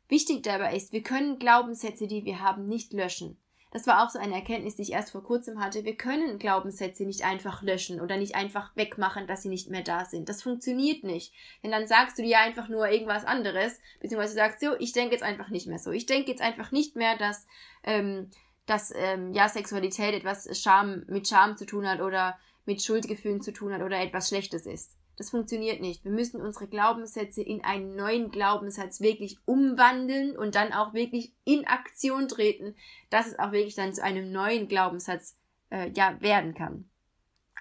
Wichtig 0.09 0.41
dabei 0.41 0.75
ist, 0.75 0.91
wir 0.91 1.03
können 1.03 1.37
Glaubenssätze, 1.37 2.07
die 2.07 2.25
wir 2.25 2.41
haben, 2.41 2.65
nicht 2.65 2.93
löschen. 2.93 3.37
das 3.71 3.85
war 3.85 4.03
auch 4.03 4.09
so 4.09 4.17
eine 4.17 4.33
Erkenntnis, 4.33 4.75
die 4.75 4.81
ich 4.81 4.91
erst 4.91 5.11
vor 5.11 5.23
kurzem 5.23 5.63
hatte. 5.63 5.85
Wir 5.85 5.95
können 5.95 6.39
Glaubenssätze 6.39 7.05
nicht 7.05 7.23
einfach 7.25 7.61
löschen 7.61 8.01
oder 8.01 8.17
nicht 8.17 8.33
einfach 8.33 8.75
wegmachen, 8.75 9.27
dass 9.27 9.43
sie 9.43 9.49
nicht 9.49 9.69
mehr 9.69 9.83
da 9.83 10.05
sind. 10.05 10.29
Das 10.29 10.41
funktioniert 10.41 11.03
nicht. 11.03 11.31
Denn 11.63 11.71
dann 11.71 11.87
sagst 11.87 12.17
du 12.17 12.23
dir 12.23 12.39
einfach 12.39 12.67
nur 12.67 12.89
irgendwas 12.89 13.23
anderes, 13.23 13.79
beziehungsweise 13.99 14.33
sagst 14.33 14.63
du, 14.63 14.75
ich 14.79 14.93
denke 14.93 15.13
jetzt 15.13 15.23
einfach 15.23 15.49
nicht 15.49 15.67
mehr 15.67 15.79
so. 15.79 15.91
Ich 15.91 16.07
denke 16.07 16.31
jetzt 16.31 16.41
einfach 16.41 16.71
nicht 16.71 16.95
mehr, 16.95 17.17
dass, 17.17 17.45
ähm, 17.83 18.31
dass 18.65 18.91
ähm, 18.95 19.31
ja, 19.31 19.47
Sexualität 19.47 20.15
etwas 20.15 20.59
Scham, 20.59 21.03
mit 21.07 21.27
Scham 21.27 21.55
zu 21.55 21.67
tun 21.67 21.87
hat 21.87 22.01
oder 22.01 22.37
mit 22.65 22.81
Schuldgefühlen 22.81 23.41
zu 23.41 23.53
tun 23.53 23.73
hat 23.73 23.83
oder 23.83 23.99
etwas 23.99 24.29
Schlechtes 24.29 24.65
ist. 24.65 24.97
Das 25.17 25.29
funktioniert 25.29 25.79
nicht. 25.79 26.03
Wir 26.03 26.11
müssen 26.11 26.41
unsere 26.41 26.67
Glaubenssätze 26.67 27.41
in 27.41 27.63
einen 27.63 27.95
neuen 27.95 28.31
Glaubenssatz 28.31 28.99
wirklich 28.99 29.37
umwandeln 29.45 30.35
und 30.35 30.55
dann 30.55 30.73
auch 30.73 30.93
wirklich 30.93 31.33
in 31.43 31.67
Aktion 31.67 32.27
treten, 32.27 32.75
dass 33.09 33.27
es 33.27 33.37
auch 33.37 33.51
wirklich 33.51 33.75
dann 33.75 33.93
zu 33.93 34.03
einem 34.03 34.31
neuen 34.31 34.67
Glaubenssatz 34.67 35.37
äh, 35.69 35.91
ja, 35.91 36.19
werden 36.21 36.55
kann. 36.55 36.89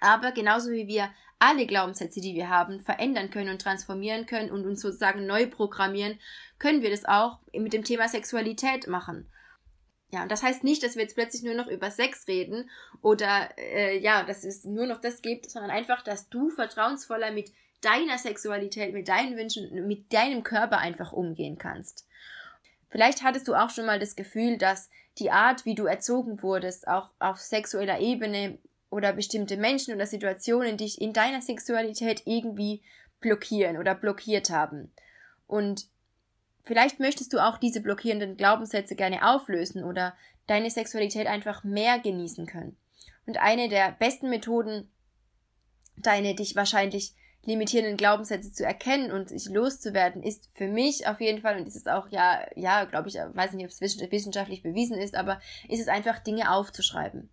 Aber 0.01 0.33
genauso 0.33 0.71
wie 0.71 0.87
wir 0.87 1.11
alle 1.39 1.67
Glaubenssätze, 1.67 2.21
die 2.21 2.35
wir 2.35 2.49
haben, 2.49 2.81
verändern 2.81 3.31
können 3.31 3.51
und 3.51 3.61
transformieren 3.61 4.27
können 4.27 4.51
und 4.51 4.65
uns 4.65 4.81
sozusagen 4.81 5.27
neu 5.27 5.47
programmieren, 5.47 6.19
können 6.59 6.83
wir 6.83 6.91
das 6.91 7.05
auch 7.05 7.41
mit 7.53 7.73
dem 7.73 7.85
Thema 7.85 8.09
Sexualität 8.09 8.87
machen. 8.87 9.29
Ja, 10.13 10.23
und 10.23 10.31
das 10.31 10.43
heißt 10.43 10.63
nicht, 10.63 10.83
dass 10.83 10.95
wir 10.95 11.03
jetzt 11.03 11.15
plötzlich 11.15 11.43
nur 11.43 11.55
noch 11.55 11.69
über 11.69 11.91
Sex 11.91 12.29
reden 12.29 12.69
oder 13.01 13.49
äh, 13.57 13.99
ja, 13.99 14.23
dass 14.25 14.45
es 14.45 14.65
nur 14.65 14.87
noch 14.87 15.01
das 15.01 15.23
gibt, 15.23 15.51
sondern 15.51 15.71
einfach, 15.71 16.03
dass 16.03 16.29
du 16.29 16.51
vertrauensvoller 16.51 17.31
mit 17.31 17.51
deiner 17.81 18.19
Sexualität, 18.19 18.93
mit 18.93 19.09
deinen 19.09 19.37
Wünschen, 19.39 19.87
mit 19.87 20.13
deinem 20.13 20.43
Körper 20.43 20.79
einfach 20.79 21.13
umgehen 21.13 21.57
kannst. 21.57 22.07
Vielleicht 22.91 23.23
hattest 23.23 23.49
du 23.49 23.55
auch 23.55 23.71
schon 23.71 23.87
mal 23.87 23.99
das 23.99 24.15
Gefühl, 24.15 24.59
dass 24.59 24.91
die 25.19 25.31
Art, 25.31 25.65
wie 25.65 25.75
du 25.75 25.87
erzogen 25.87 26.43
wurdest, 26.43 26.89
auch 26.89 27.11
auf 27.19 27.39
sexueller 27.39 28.01
Ebene 28.01 28.59
oder 28.91 29.15
bestimmte 29.15 29.57
Menschen 29.57 29.95
oder 29.95 30.07
Situationen 30.07 30.77
dich 30.77 31.01
in 31.01 31.15
deiner 31.15 31.41
Sexualität 31.41 32.23
irgendwie 32.27 32.83
blockieren 33.21 33.79
oder 33.79 33.95
blockiert 33.95 34.51
haben. 34.51 34.93
Und 35.47 35.87
Vielleicht 36.65 37.01
möchtest 37.01 37.33
du 37.33 37.39
auch 37.39 37.59
diese 37.59 37.81
blockierenden 37.81 38.37
Glaubenssätze 38.37 38.95
gerne 38.95 39.29
auflösen 39.29 39.85
oder 39.85 40.15
deine 40.47 40.71
Sexualität 40.71 41.27
einfach 41.27 41.65
mehr 41.65 41.99
genießen 41.99 42.47
können. 42.47 42.77
Und 43.27 43.39
eine 43.39 43.69
der 43.69 43.93
besten 43.93 44.31
Methoden, 44.31 44.91
deine 45.97 46.35
dich 46.35 46.57
wahrscheinlich 46.57 47.15
limitierenden 47.45 47.97
Glaubenssätze 47.97 48.53
zu 48.53 48.65
erkennen 48.65 49.11
und 49.11 49.29
sich 49.29 49.47
loszuwerden, 49.47 50.23
ist 50.23 50.49
für 50.55 50.69
mich 50.69 51.07
auf 51.09 51.21
jeden 51.21 51.41
Fall, 51.41 51.59
und 51.59 51.67
ist 51.67 51.77
es 51.77 51.87
auch, 51.87 52.09
ja, 52.09 52.47
ja, 52.55 52.85
glaube 52.85 53.09
ich, 53.09 53.17
weiß 53.17 53.53
nicht, 53.53 53.65
ob 53.65 53.71
es 53.71 53.81
wissenschaftlich 53.81 54.63
bewiesen 54.63 54.97
ist, 54.97 55.17
aber 55.17 55.41
ist 55.69 55.81
es 55.81 55.89
einfach, 55.89 56.21
Dinge 56.21 56.53
aufzuschreiben. 56.53 57.31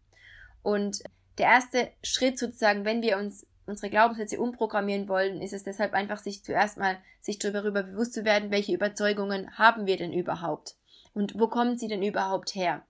Und 0.63 1.03
der 1.37 1.47
erste 1.47 1.91
Schritt 2.03 2.39
sozusagen, 2.39 2.85
wenn 2.85 3.01
wir 3.01 3.17
uns 3.17 3.45
unsere 3.69 3.89
Glaubenssätze 3.89 4.39
umprogrammieren 4.39 5.07
wollen, 5.07 5.41
ist 5.41 5.53
es 5.53 5.63
deshalb 5.63 5.93
einfach, 5.93 6.17
sich 6.17 6.43
zuerst 6.43 6.77
mal 6.77 6.97
sich 7.21 7.39
darüber 7.39 7.83
bewusst 7.83 8.13
zu 8.13 8.25
werden, 8.25 8.51
welche 8.51 8.73
Überzeugungen 8.73 9.57
haben 9.57 9.85
wir 9.85 9.97
denn 9.97 10.13
überhaupt 10.13 10.75
und 11.13 11.39
wo 11.39 11.47
kommen 11.47 11.77
sie 11.77 11.87
denn 11.87 12.03
überhaupt 12.03 12.55
her. 12.55 12.83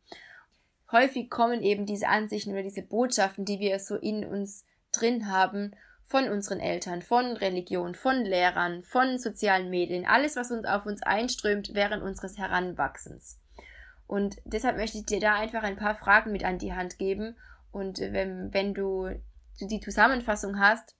Häufig 0.92 1.30
kommen 1.30 1.62
eben 1.62 1.86
diese 1.86 2.08
Ansichten 2.08 2.52
oder 2.52 2.64
diese 2.64 2.82
Botschaften, 2.82 3.46
die 3.46 3.60
wir 3.60 3.80
so 3.80 3.96
in 3.96 4.26
uns 4.26 4.66
drin 4.92 5.32
haben, 5.32 5.76
von 6.10 6.28
unseren 6.28 6.60
Eltern, 6.60 7.04
von 7.04 7.38
Religion, 7.38 7.94
von 7.94 8.26
Lehrern, 8.26 8.82
von 8.82 9.20
sozialen 9.20 9.70
Medien, 9.70 10.08
alles, 10.08 10.36
was 10.36 10.50
uns 10.50 10.66
auf 10.66 10.88
uns 10.88 11.04
einströmt 11.04 11.76
während 11.76 12.02
unseres 12.02 12.40
Heranwachsens. 12.40 13.40
Und 14.08 14.38
deshalb 14.44 14.78
möchte 14.78 14.98
ich 14.98 15.06
dir 15.06 15.20
da 15.20 15.36
einfach 15.36 15.62
ein 15.62 15.76
paar 15.76 15.94
Fragen 15.94 16.32
mit 16.32 16.44
an 16.44 16.58
die 16.58 16.74
Hand 16.74 16.98
geben. 16.98 17.38
Und 17.72 18.00
wenn, 18.00 18.52
wenn 18.52 18.74
du 18.74 19.12
die 19.68 19.80
Zusammenfassung 19.80 20.60
hast 20.60 20.96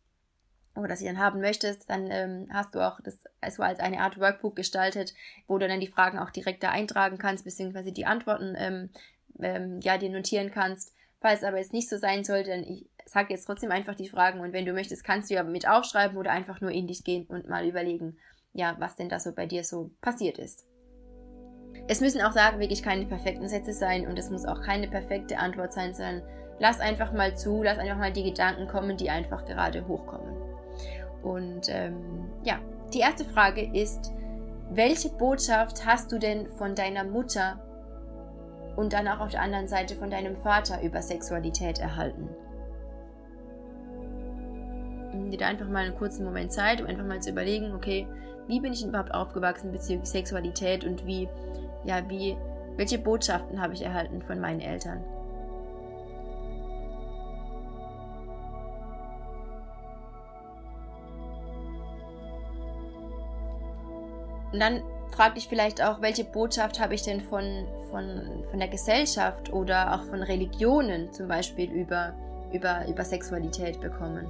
oder 0.76 0.96
sie 0.96 1.06
dann 1.06 1.20
haben 1.20 1.42
möchtest, 1.42 1.90
dann 1.90 2.10
ähm, 2.12 2.48
hast 2.52 2.74
du 2.76 2.80
auch 2.80 3.00
das 3.02 3.24
so 3.52 3.64
als 3.64 3.80
eine 3.80 4.00
Art 4.00 4.20
Workbook 4.20 4.56
gestaltet, 4.56 5.14
wo 5.48 5.58
du 5.58 5.68
dann 5.68 5.80
die 5.80 5.88
Fragen 5.88 6.20
auch 6.20 6.30
direkt 6.30 6.64
da 6.64 6.70
eintragen 6.70 7.18
kannst, 7.18 7.44
beziehungsweise 7.44 7.92
die 7.92 8.06
Antworten 8.06 8.56
ähm, 8.58 8.90
ähm, 9.40 9.80
ja 9.82 9.98
dir 9.98 10.10
notieren 10.10 10.52
kannst. 10.52 10.94
Falls 11.22 11.44
aber 11.44 11.58
jetzt 11.58 11.74
nicht 11.74 11.90
so 11.90 11.98
sein 11.98 12.24
sollte, 12.24 12.52
dann 12.52 12.64
ich 12.64 12.86
sage 13.06 13.34
jetzt 13.34 13.46
trotzdem 13.46 13.72
einfach 13.72 13.96
die 13.96 14.10
Fragen 14.10 14.40
und 14.40 14.54
wenn 14.54 14.66
du 14.66 14.74
möchtest, 14.74 15.04
kannst 15.04 15.30
du 15.30 15.34
ja 15.34 15.44
mit 15.44 15.68
aufschreiben 15.68 16.18
oder 16.18 16.32
einfach 16.32 16.62
nur 16.62 16.72
in 16.72 16.88
dich 16.88 17.04
gehen 17.04 17.26
und 17.26 17.50
mal 17.50 17.66
überlegen, 17.66 18.18
ja, 18.54 18.76
was 18.80 18.96
denn 18.96 19.10
da 19.10 19.20
so 19.20 19.34
bei 19.34 19.46
dir 19.46 19.64
so 19.64 19.92
passiert 20.02 20.38
ist. 20.38 20.66
Es 21.88 22.02
müssen 22.02 22.22
auch 22.22 22.34
sagen, 22.34 22.60
wirklich 22.60 22.84
keine 22.84 23.06
perfekten 23.06 23.50
Sätze 23.50 23.74
sein 23.74 24.08
und 24.08 24.18
es 24.18 24.30
muss 24.30 24.46
auch 24.46 24.62
keine 24.62 24.88
perfekte 24.88 25.40
Antwort 25.40 25.74
sein, 25.74 25.94
sondern 25.94 26.22
lass 26.60 26.80
einfach 26.80 27.12
mal 27.14 27.36
zu, 27.36 27.64
lass 27.64 27.80
einfach 27.80 27.98
mal 27.98 28.12
die 28.12 28.24
Gedanken 28.24 28.68
kommen, 28.68 28.98
die 28.98 29.10
einfach 29.10 29.46
gerade 29.46 29.88
hochkommen. 29.88 30.36
Und 31.24 31.68
ähm, 31.70 32.30
ja, 32.44 32.60
die 32.94 33.00
erste 33.00 33.26
Frage 33.26 33.70
ist, 33.74 34.12
welche 34.72 35.10
Botschaft 35.10 35.86
hast 35.86 36.12
du 36.12 36.20
denn 36.20 36.48
von 36.48 36.76
deiner 36.76 37.04
Mutter 37.04 37.60
und 38.76 38.94
dann 38.94 39.08
auch 39.08 39.20
auf 39.20 39.32
der 39.32 39.42
anderen 39.42 39.68
Seite 39.68 39.96
von 39.96 40.10
deinem 40.10 40.36
Vater 40.38 40.82
über 40.84 41.02
Sexualität 41.02 41.80
erhalten? 41.80 42.30
Nimm 45.12 45.32
dir 45.32 45.38
da 45.38 45.48
einfach 45.48 45.68
mal 45.68 45.86
einen 45.86 45.96
kurzen 45.96 46.24
Moment 46.24 46.52
Zeit, 46.52 46.82
um 46.82 46.88
einfach 46.88 47.06
mal 47.06 47.22
zu 47.22 47.32
überlegen, 47.32 47.74
okay, 47.74 48.08
wie 48.48 48.60
bin 48.60 48.74
ich 48.74 48.86
überhaupt 48.86 49.14
aufgewachsen 49.14 49.72
bezüglich 49.72 50.10
Sexualität 50.10 50.86
und 50.86 51.06
wie, 51.06 51.28
ja, 51.84 52.08
wie, 52.10 52.38
welche 52.78 53.00
Botschaften 53.00 53.62
habe 53.62 53.74
ich 53.74 53.84
erhalten 53.84 54.22
von 54.22 54.40
meinen 54.40 54.62
Eltern? 54.62 55.04
Und 64.52 64.60
dann 64.60 64.82
frag 65.12 65.36
dich 65.36 65.48
vielleicht 65.48 65.82
auch, 65.82 66.02
welche 66.02 66.24
Botschaft 66.24 66.80
habe 66.80 66.96
ich 66.96 67.04
denn 67.04 67.22
von, 67.22 67.68
von, 67.92 68.44
von 68.50 68.60
der 68.60 68.68
Gesellschaft 68.68 69.52
oder 69.52 69.94
auch 69.94 70.04
von 70.04 70.24
Religionen 70.24 71.12
zum 71.12 71.28
Beispiel 71.28 71.72
über, 71.72 72.14
über, 72.52 72.88
über 72.88 73.04
Sexualität 73.04 73.80
bekommen. 73.82 74.28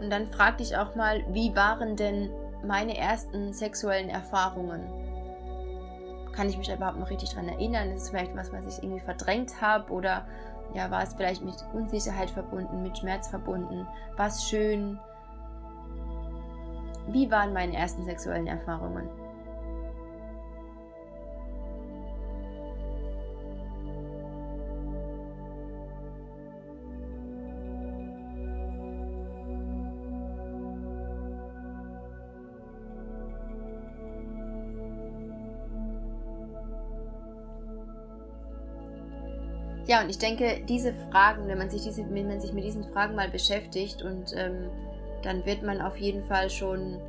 Und 0.00 0.10
dann 0.10 0.28
frag 0.28 0.58
dich 0.58 0.76
auch 0.76 0.94
mal, 0.94 1.24
wie 1.32 1.56
waren 1.56 1.96
denn 1.96 2.30
meine 2.64 2.96
ersten 2.96 3.52
sexuellen 3.52 4.08
Erfahrungen. 4.08 4.82
Kann 6.32 6.48
ich 6.48 6.58
mich 6.58 6.72
überhaupt 6.72 6.98
noch 6.98 7.10
richtig 7.10 7.30
daran 7.30 7.48
erinnern? 7.48 7.90
Ist 7.90 8.02
es 8.02 8.10
vielleicht 8.10 8.36
was, 8.36 8.52
was 8.52 8.66
ich 8.66 8.82
irgendwie 8.82 9.00
verdrängt 9.00 9.60
habe? 9.60 9.90
Oder 9.92 10.26
ja, 10.74 10.90
war 10.90 11.02
es 11.02 11.14
vielleicht 11.14 11.44
mit 11.44 11.56
Unsicherheit 11.72 12.30
verbunden, 12.30 12.82
mit 12.82 12.98
Schmerz 12.98 13.28
verbunden? 13.28 13.86
War 14.16 14.26
es 14.26 14.44
schön? 14.44 14.98
Wie 17.08 17.30
waren 17.30 17.52
meine 17.52 17.76
ersten 17.76 18.04
sexuellen 18.04 18.48
Erfahrungen? 18.48 19.08
Ja, 39.86 40.02
und 40.02 40.10
ich 40.10 40.18
denke, 40.18 40.62
diese 40.68 40.92
Fragen, 41.10 41.46
wenn 41.46 41.58
man 41.58 41.70
sich, 41.70 41.82
diese, 41.82 42.02
wenn 42.12 42.26
man 42.26 42.40
sich 42.40 42.52
mit 42.52 42.64
diesen 42.64 42.84
Fragen 42.92 43.14
mal 43.14 43.30
beschäftigt 43.30 44.02
und 44.02 44.32
ähm, 44.36 44.68
dann 45.22 45.46
wird 45.46 45.62
man 45.62 45.80
auf 45.80 45.96
jeden 45.96 46.24
Fall 46.24 46.50
schon 46.50 47.00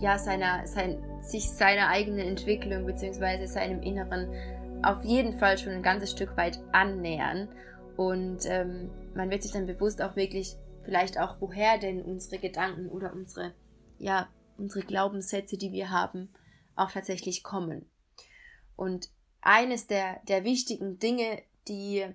ja, 0.00 0.18
seiner, 0.18 0.66
sein, 0.66 1.02
sich 1.22 1.50
seiner 1.50 1.88
eigenen 1.88 2.26
Entwicklung 2.26 2.86
bzw. 2.86 3.46
seinem 3.46 3.82
Inneren 3.82 4.28
auf 4.82 5.02
jeden 5.04 5.38
Fall 5.38 5.58
schon 5.58 5.72
ein 5.72 5.82
ganzes 5.82 6.10
Stück 6.10 6.36
weit 6.36 6.60
annähern. 6.72 7.48
Und 7.96 8.40
ähm, 8.46 8.90
man 9.14 9.30
wird 9.30 9.42
sich 9.42 9.52
dann 9.52 9.66
bewusst 9.66 10.02
auch 10.02 10.14
wirklich 10.14 10.56
vielleicht 10.84 11.18
auch, 11.18 11.36
woher 11.40 11.78
denn 11.78 12.02
unsere 12.02 12.38
Gedanken 12.38 12.88
oder 12.88 13.12
unsere, 13.12 13.54
ja, 13.98 14.28
unsere 14.58 14.84
Glaubenssätze, 14.84 15.56
die 15.56 15.72
wir 15.72 15.90
haben, 15.90 16.28
auch 16.76 16.90
tatsächlich 16.90 17.42
kommen. 17.42 17.88
Und 18.76 19.08
eines 19.40 19.86
der, 19.86 20.20
der 20.28 20.44
wichtigen 20.44 20.98
Dinge 20.98 21.42
die, 21.68 22.06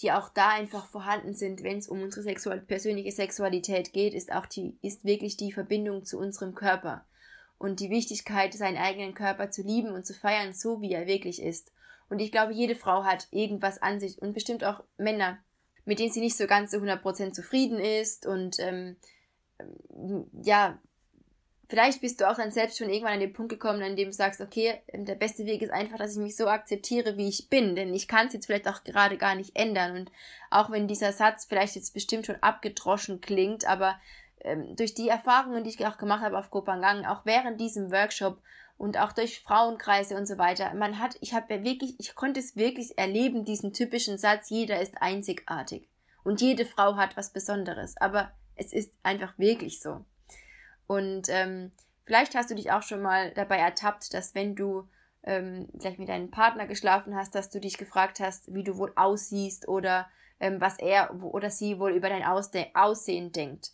die 0.00 0.12
auch 0.12 0.28
da 0.28 0.50
einfach 0.50 0.86
vorhanden 0.86 1.34
sind, 1.34 1.62
wenn 1.62 1.78
es 1.78 1.88
um 1.88 2.02
unsere 2.02 2.22
sexual 2.22 2.60
persönliche 2.60 3.12
Sexualität 3.12 3.92
geht, 3.92 4.14
ist 4.14 4.32
auch 4.32 4.46
die, 4.46 4.76
ist 4.82 5.04
wirklich 5.04 5.36
die 5.36 5.52
Verbindung 5.52 6.04
zu 6.04 6.18
unserem 6.18 6.54
Körper 6.54 7.04
und 7.58 7.80
die 7.80 7.90
Wichtigkeit, 7.90 8.52
seinen 8.54 8.76
eigenen 8.76 9.14
Körper 9.14 9.50
zu 9.50 9.62
lieben 9.62 9.90
und 9.90 10.06
zu 10.06 10.14
feiern, 10.14 10.52
so 10.52 10.80
wie 10.80 10.92
er 10.92 11.06
wirklich 11.06 11.42
ist. 11.42 11.72
Und 12.08 12.20
ich 12.20 12.30
glaube, 12.30 12.52
jede 12.52 12.76
Frau 12.76 13.04
hat 13.04 13.28
irgendwas 13.30 13.80
an 13.82 13.98
sich 13.98 14.20
und 14.20 14.32
bestimmt 14.32 14.64
auch 14.64 14.84
Männer, 14.98 15.38
mit 15.84 15.98
denen 15.98 16.12
sie 16.12 16.20
nicht 16.20 16.36
so 16.36 16.46
ganz 16.46 16.70
zu 16.70 16.78
100% 16.78 17.32
zufrieden 17.32 17.78
ist 17.78 18.26
und 18.26 18.58
ähm, 18.58 18.96
ja, 20.42 20.78
vielleicht 21.68 22.00
bist 22.00 22.20
du 22.20 22.30
auch 22.30 22.36
dann 22.36 22.50
selbst 22.50 22.78
schon 22.78 22.88
irgendwann 22.88 23.14
an 23.14 23.20
den 23.20 23.32
Punkt 23.32 23.50
gekommen, 23.50 23.82
an 23.82 23.96
dem 23.96 24.08
du 24.08 24.12
sagst, 24.12 24.40
okay, 24.40 24.80
ähm, 24.88 25.04
der 25.04 25.14
beste 25.14 25.46
Weg 25.46 25.62
ist 25.62 25.72
einfach, 25.72 25.98
dass 25.98 26.12
ich 26.12 26.18
mich 26.18 26.36
so 26.36 26.46
akzeptiere, 26.48 27.16
wie 27.16 27.28
ich 27.28 27.48
bin, 27.48 27.76
denn 27.76 27.94
ich 27.94 28.08
kann 28.08 28.28
es 28.28 28.32
jetzt 28.32 28.46
vielleicht 28.46 28.68
auch 28.68 28.84
gerade 28.84 29.16
gar 29.16 29.34
nicht 29.34 29.56
ändern. 29.56 29.96
Und 29.96 30.12
auch 30.50 30.70
wenn 30.70 30.88
dieser 30.88 31.12
Satz 31.12 31.44
vielleicht 31.44 31.76
jetzt 31.76 31.94
bestimmt 31.94 32.26
schon 32.26 32.42
abgedroschen 32.42 33.20
klingt, 33.20 33.66
aber 33.66 33.98
ähm, 34.40 34.76
durch 34.76 34.94
die 34.94 35.08
Erfahrungen, 35.08 35.64
die 35.64 35.70
ich 35.70 35.86
auch 35.86 35.98
gemacht 35.98 36.22
habe 36.22 36.38
auf 36.38 36.50
Kopangang, 36.50 37.04
auch 37.04 37.24
während 37.24 37.60
diesem 37.60 37.90
Workshop 37.90 38.40
und 38.78 38.98
auch 38.98 39.12
durch 39.12 39.40
Frauenkreise 39.40 40.16
und 40.16 40.26
so 40.26 40.38
weiter, 40.38 40.74
man 40.74 40.98
hat, 40.98 41.16
ich 41.20 41.34
habe 41.34 41.64
wirklich, 41.64 41.98
ich 41.98 42.14
konnte 42.14 42.40
es 42.40 42.56
wirklich 42.56 42.98
erleben, 42.98 43.44
diesen 43.44 43.72
typischen 43.72 44.18
Satz, 44.18 44.50
jeder 44.50 44.80
ist 44.80 45.00
einzigartig 45.00 45.88
und 46.24 46.40
jede 46.40 46.66
Frau 46.66 46.96
hat 46.96 47.16
was 47.16 47.32
Besonderes, 47.32 47.96
aber 47.96 48.30
es 48.54 48.72
ist 48.72 48.92
einfach 49.02 49.38
wirklich 49.38 49.80
so. 49.80 50.04
Und 50.86 51.28
ähm, 51.28 51.72
vielleicht 52.04 52.34
hast 52.34 52.50
du 52.50 52.54
dich 52.54 52.70
auch 52.72 52.82
schon 52.82 53.02
mal 53.02 53.32
dabei 53.32 53.58
ertappt, 53.58 54.14
dass 54.14 54.34
wenn 54.34 54.54
du 54.54 54.88
ähm, 55.24 55.68
vielleicht 55.78 55.98
mit 55.98 56.08
deinem 56.08 56.30
Partner 56.30 56.66
geschlafen 56.66 57.16
hast, 57.16 57.34
dass 57.34 57.50
du 57.50 57.60
dich 57.60 57.76
gefragt 57.78 58.20
hast, 58.20 58.54
wie 58.54 58.64
du 58.64 58.78
wohl 58.78 58.92
aussiehst 58.94 59.68
oder 59.68 60.08
ähm, 60.40 60.60
was 60.60 60.78
er 60.78 61.14
oder 61.22 61.50
sie 61.50 61.78
wohl 61.78 61.92
über 61.92 62.08
dein 62.08 62.24
Ausde 62.24 62.66
Aussehen 62.74 63.32
denkt. 63.32 63.72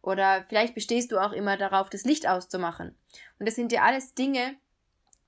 Oder 0.00 0.44
vielleicht 0.48 0.74
bestehst 0.74 1.12
du 1.12 1.18
auch 1.18 1.32
immer 1.32 1.56
darauf, 1.56 1.88
das 1.88 2.04
Licht 2.04 2.28
auszumachen. 2.28 2.96
Und 3.38 3.46
das 3.46 3.54
sind 3.54 3.72
ja 3.72 3.82
alles 3.82 4.14
Dinge, 4.14 4.56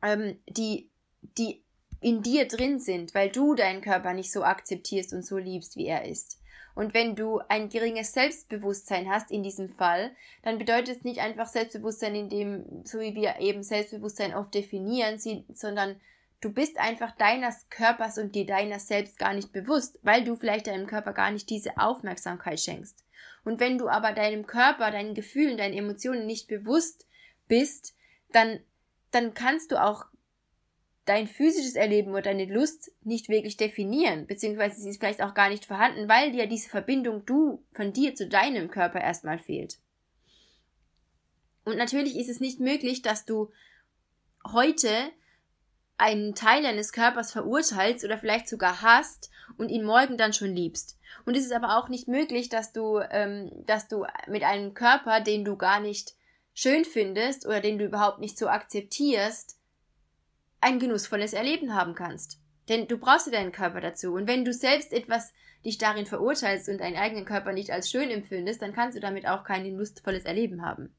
ähm, 0.03 0.39
die, 0.49 0.91
die 1.39 1.63
in 2.01 2.23
dir 2.23 2.47
drin 2.47 2.81
sind, 2.81 3.15
weil 3.15 3.31
du 3.31 3.55
deinen 3.55 3.81
Körper 3.81 4.13
nicht 4.13 4.33
so 4.33 4.45
akzeptierst 4.45 5.13
und 5.13 5.25
so 5.25 5.39
liebst, 5.39 5.77
wie 5.77 5.87
er 5.87 6.05
ist. 6.05 6.39
Und 6.75 6.93
wenn 6.93 7.15
du 7.15 7.41
ein 7.49 7.69
geringes 7.69 8.13
Selbstbewusstsein 8.13 9.09
hast 9.09 9.31
in 9.31 9.43
diesem 9.43 9.69
Fall, 9.69 10.15
dann 10.43 10.59
bedeutet 10.59 10.97
es 10.97 11.05
nicht 11.05 11.21
einfach 11.21 11.47
Selbstbewusstsein 11.47 12.15
in 12.15 12.29
dem, 12.29 12.85
so 12.85 12.99
wie 13.01 13.15
wir 13.15 13.39
eben 13.39 13.63
Selbstbewusstsein 13.63 14.35
oft 14.35 14.53
definieren, 14.55 15.19
sondern 15.53 16.01
du 16.41 16.53
bist 16.53 16.79
einfach 16.79 17.13
deines 17.13 17.69
Körpers 17.71 18.19
und 18.19 18.35
dir 18.35 18.45
deiner 18.45 18.81
selbst 18.81 19.19
gar 19.19 19.35
nicht 19.35 19.53
bewusst, 19.53 19.99
weil 20.03 20.25
du 20.25 20.37
vielleicht 20.37 20.67
deinem 20.67 20.87
Körper 20.87 21.13
gar 21.13 21.31
nicht 21.31 21.49
diese 21.49 21.79
Aufmerksamkeit 21.79 22.61
schenkst. 22.61 23.05
Und 23.45 23.61
wenn 23.61 23.79
du 23.79 23.89
aber 23.89 24.13
deinem 24.13 24.47
Körper, 24.47 24.91
deinen 24.91 25.15
Gefühlen, 25.15 25.57
deinen 25.57 25.75
Emotionen 25.75 26.27
nicht 26.27 26.49
bewusst 26.49 27.07
bist, 27.47 27.95
dann, 28.33 28.61
dann 29.11 29.35
kannst 29.35 29.71
du 29.71 29.83
auch 29.83 30.07
dein 31.05 31.27
physisches 31.27 31.75
Erleben 31.75 32.13
oder 32.13 32.23
deine 32.23 32.47
Lust 32.47 32.93
nicht 33.03 33.29
wirklich 33.29 33.57
definieren, 33.57 34.27
beziehungsweise 34.27 34.81
sie 34.81 34.89
ist 34.89 35.01
vielleicht 35.01 35.23
auch 35.23 35.35
gar 35.35 35.51
nicht 35.51 35.67
vorhanden, 35.67 36.09
weil 36.09 36.33
dir 36.33 36.47
diese 36.47 36.71
Verbindung 36.71 37.27
du 37.27 37.63
von 37.73 37.93
dir 37.93 38.15
zu 38.15 38.27
deinem 38.27 38.71
Körper 38.71 39.01
erstmal 39.01 39.39
fehlt. 39.39 39.79
Und 41.65 41.77
natürlich 41.77 42.17
ist 42.17 42.29
es 42.29 42.41
nicht 42.41 42.61
möglich, 42.61 43.03
dass 43.03 43.25
du 43.25 43.51
heute 44.51 44.89
einen 45.97 46.35
Teil 46.35 46.63
deines 46.63 46.93
Körpers 46.93 47.33
verurteilst 47.33 48.05
oder 48.05 48.19
vielleicht 48.19 48.49
sogar 48.49 48.83
hast 48.83 49.31
und 49.57 49.69
ihn 49.69 49.85
morgen 49.85 50.19
dann 50.19 50.33
schon 50.33 50.55
liebst. 50.55 50.99
Und 51.25 51.37
es 51.37 51.45
ist 51.45 51.53
aber 51.53 51.79
auch 51.79 51.89
nicht 51.89 52.09
möglich, 52.09 52.49
dass 52.49 52.73
du, 52.73 52.99
ähm, 53.11 53.51
dass 53.67 53.89
du 53.89 54.05
mit 54.27 54.43
einem 54.43 54.75
Körper, 54.75 55.21
den 55.21 55.45
du 55.45 55.57
gar 55.57 55.81
nicht 55.81 56.15
schön 56.53 56.85
findest 56.85 57.47
oder 57.47 57.61
den 57.61 57.79
du 57.79 57.85
überhaupt 57.85 58.21
nicht 58.21 58.39
so 58.39 58.49
akzeptierst, 58.49 59.57
ein 60.65 60.79
genussvolles 60.79 61.35
Erleben 61.35 61.75
haben 61.75 61.95
kannst. 61.95 62.39
Denn 62.71 62.89
du 62.89 62.97
brauchst 62.97 63.27
ja 63.27 63.33
deinen 63.33 63.53
Körper 63.53 63.83
dazu. 63.83 64.15
Und 64.15 64.27
wenn 64.27 64.47
du 64.47 64.53
selbst 64.55 64.95
etwas 64.95 65.35
dich 65.63 65.77
darin 65.77 66.07
verurteilst 66.07 66.71
und 66.71 66.79
deinen 66.79 66.97
eigenen 66.97 67.27
Körper 67.27 67.53
nicht 67.53 67.71
als 67.71 67.91
schön 67.91 68.11
empfindest, 68.11 68.63
dann 68.63 68.73
kannst 68.73 68.97
du 68.97 69.01
damit 69.01 69.29
auch 69.29 69.45
kein 69.45 69.71
lustvolles 69.77 70.25
Erleben 70.25 70.65
haben. 70.65 70.95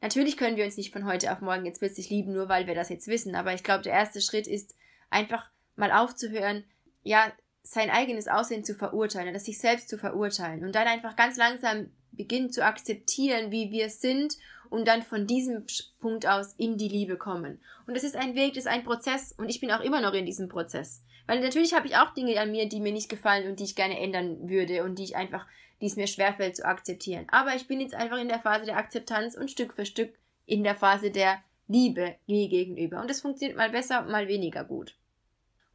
Natürlich 0.00 0.36
können 0.36 0.56
wir 0.56 0.64
uns 0.64 0.76
nicht 0.76 0.92
von 0.92 1.06
heute 1.06 1.32
auf 1.32 1.40
morgen 1.40 1.64
jetzt 1.64 1.78
plötzlich 1.78 2.10
lieben, 2.10 2.32
nur 2.32 2.48
weil 2.48 2.66
wir 2.66 2.74
das 2.74 2.88
jetzt 2.88 3.06
wissen. 3.06 3.36
Aber 3.36 3.54
ich 3.54 3.62
glaube, 3.62 3.82
der 3.82 3.92
erste 3.92 4.20
Schritt 4.20 4.48
ist 4.48 4.74
einfach 5.10 5.48
mal 5.76 5.92
aufzuhören, 5.92 6.64
ja, 7.04 7.32
sein 7.62 7.90
eigenes 7.90 8.26
Aussehen 8.28 8.64
zu 8.64 8.74
verurteilen, 8.74 9.32
das 9.32 9.44
sich 9.44 9.58
selbst 9.58 9.88
zu 9.88 9.98
verurteilen 9.98 10.64
und 10.64 10.74
dann 10.74 10.86
einfach 10.86 11.16
ganz 11.16 11.36
langsam 11.36 11.90
beginnen 12.16 12.50
zu 12.50 12.64
akzeptieren, 12.64 13.50
wie 13.50 13.70
wir 13.70 13.90
sind 13.90 14.36
und 14.70 14.86
dann 14.88 15.02
von 15.02 15.26
diesem 15.26 15.64
Punkt 16.00 16.26
aus 16.26 16.54
in 16.56 16.76
die 16.76 16.88
Liebe 16.88 17.16
kommen. 17.16 17.60
Und 17.86 17.96
das 17.96 18.04
ist 18.04 18.16
ein 18.16 18.34
Weg, 18.34 18.54
das 18.54 18.64
ist 18.64 18.70
ein 18.70 18.84
Prozess 18.84 19.32
und 19.36 19.48
ich 19.48 19.60
bin 19.60 19.70
auch 19.70 19.80
immer 19.80 20.00
noch 20.00 20.14
in 20.14 20.26
diesem 20.26 20.48
Prozess. 20.48 21.02
Weil 21.26 21.40
natürlich 21.40 21.74
habe 21.74 21.86
ich 21.86 21.96
auch 21.96 22.14
Dinge 22.14 22.38
an 22.40 22.52
mir, 22.52 22.68
die 22.68 22.80
mir 22.80 22.92
nicht 22.92 23.08
gefallen 23.08 23.48
und 23.48 23.58
die 23.58 23.64
ich 23.64 23.76
gerne 23.76 23.98
ändern 23.98 24.48
würde 24.48 24.84
und 24.84 24.98
die 24.98 25.04
ich 25.04 25.16
einfach, 25.16 25.46
die 25.80 25.86
es 25.86 25.96
mir 25.96 26.06
schwerfällt 26.06 26.56
zu 26.56 26.64
akzeptieren. 26.64 27.26
Aber 27.30 27.54
ich 27.54 27.66
bin 27.66 27.80
jetzt 27.80 27.94
einfach 27.94 28.18
in 28.18 28.28
der 28.28 28.40
Phase 28.40 28.64
der 28.64 28.76
Akzeptanz 28.76 29.36
und 29.36 29.50
Stück 29.50 29.72
für 29.72 29.86
Stück 29.86 30.14
in 30.46 30.62
der 30.62 30.76
Phase 30.76 31.10
der 31.10 31.42
Liebe 31.68 32.14
mir 32.26 32.48
gegenüber. 32.48 33.00
Und 33.00 33.10
das 33.10 33.20
funktioniert 33.20 33.58
mal 33.58 33.70
besser 33.70 34.02
mal 34.02 34.28
weniger 34.28 34.64
gut. 34.64 34.94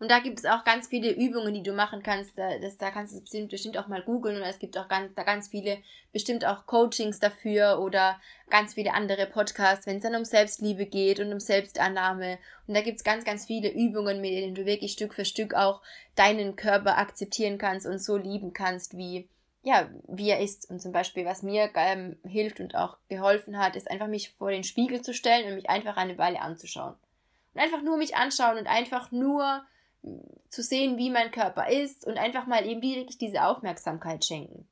Und 0.02 0.10
da 0.10 0.18
gibt 0.18 0.40
es 0.40 0.46
auch 0.46 0.64
ganz 0.64 0.88
viele 0.88 1.12
Übungen, 1.12 1.54
die 1.54 1.62
du 1.62 1.74
machen 1.74 2.02
kannst. 2.02 2.36
Da, 2.36 2.58
das, 2.58 2.76
da 2.80 2.90
kannst 2.90 3.14
du 3.14 3.22
bestimmt, 3.22 3.52
bestimmt 3.52 3.78
auch 3.78 3.88
mal 3.88 4.02
googeln 4.02 4.36
und 4.36 4.42
es 4.42 4.58
gibt 4.58 4.76
auch 4.76 4.88
ganz, 4.88 5.14
da 5.14 5.22
ganz 5.22 5.50
viele, 5.50 5.78
bestimmt 6.12 6.44
auch 6.44 6.66
Coachings 6.66 7.20
dafür 7.20 7.80
oder 7.80 8.20
ganz 8.50 8.74
viele 8.74 8.96
andere 8.96 9.28
Podcasts, 9.28 9.86
wenn 9.86 9.98
es 9.98 10.02
dann 10.02 10.16
um 10.16 10.26
Selbstliebe 10.26 10.88
geht 10.88 11.20
und 11.20 11.32
um 11.32 11.40
Selbstannahme. 11.40 12.40
Und 12.66 12.74
da 12.74 12.82
gibt 12.82 12.98
es 12.98 13.04
ganz, 13.04 13.26
ganz 13.26 13.46
viele 13.46 13.72
Übungen, 13.72 14.22
mit 14.22 14.32
denen 14.32 14.56
du 14.56 14.66
wirklich 14.66 14.94
Stück 14.94 15.14
für 15.14 15.24
Stück 15.24 15.54
auch 15.54 15.84
deinen 16.16 16.56
Körper 16.56 16.98
akzeptieren 16.98 17.60
kannst 17.60 17.86
und 17.86 18.00
so 18.00 18.18
lieben 18.18 18.54
kannst, 18.54 18.98
wie, 18.98 19.30
ja, 19.62 19.88
wie 20.08 20.32
er 20.32 20.40
ist. 20.40 20.68
Und 20.68 20.82
zum 20.82 20.94
Beispiel, 20.94 21.26
was 21.26 21.44
mir 21.44 21.70
ähm, 21.76 22.18
hilft 22.26 22.60
und 22.60 22.74
auch 22.74 22.98
geholfen 23.08 23.60
hat, 23.60 23.76
ist 23.76 23.92
einfach 23.92 24.08
mich 24.08 24.32
vor 24.32 24.50
den 24.50 24.64
Spiegel 24.64 25.04
zu 25.04 25.14
stellen 25.14 25.48
und 25.48 25.58
mich 25.58 25.70
einfach 25.70 25.96
eine 25.96 26.18
Weile 26.18 26.42
anzuschauen. 26.42 26.96
Und 27.54 27.62
einfach 27.62 27.84
nur 27.84 27.98
mich 27.98 28.16
anschauen 28.16 28.58
und 28.58 28.66
einfach 28.66 29.12
nur 29.12 29.64
zu 30.50 30.64
sehen, 30.64 30.98
wie 30.98 31.10
mein 31.10 31.32
Körper 31.32 31.70
ist 31.70 32.06
und 32.06 32.18
einfach 32.18 32.48
mal 32.48 32.66
eben 32.66 32.82
wirklich 32.82 33.18
diese 33.18 33.44
Aufmerksamkeit 33.44 34.26
schenken. 34.26 34.68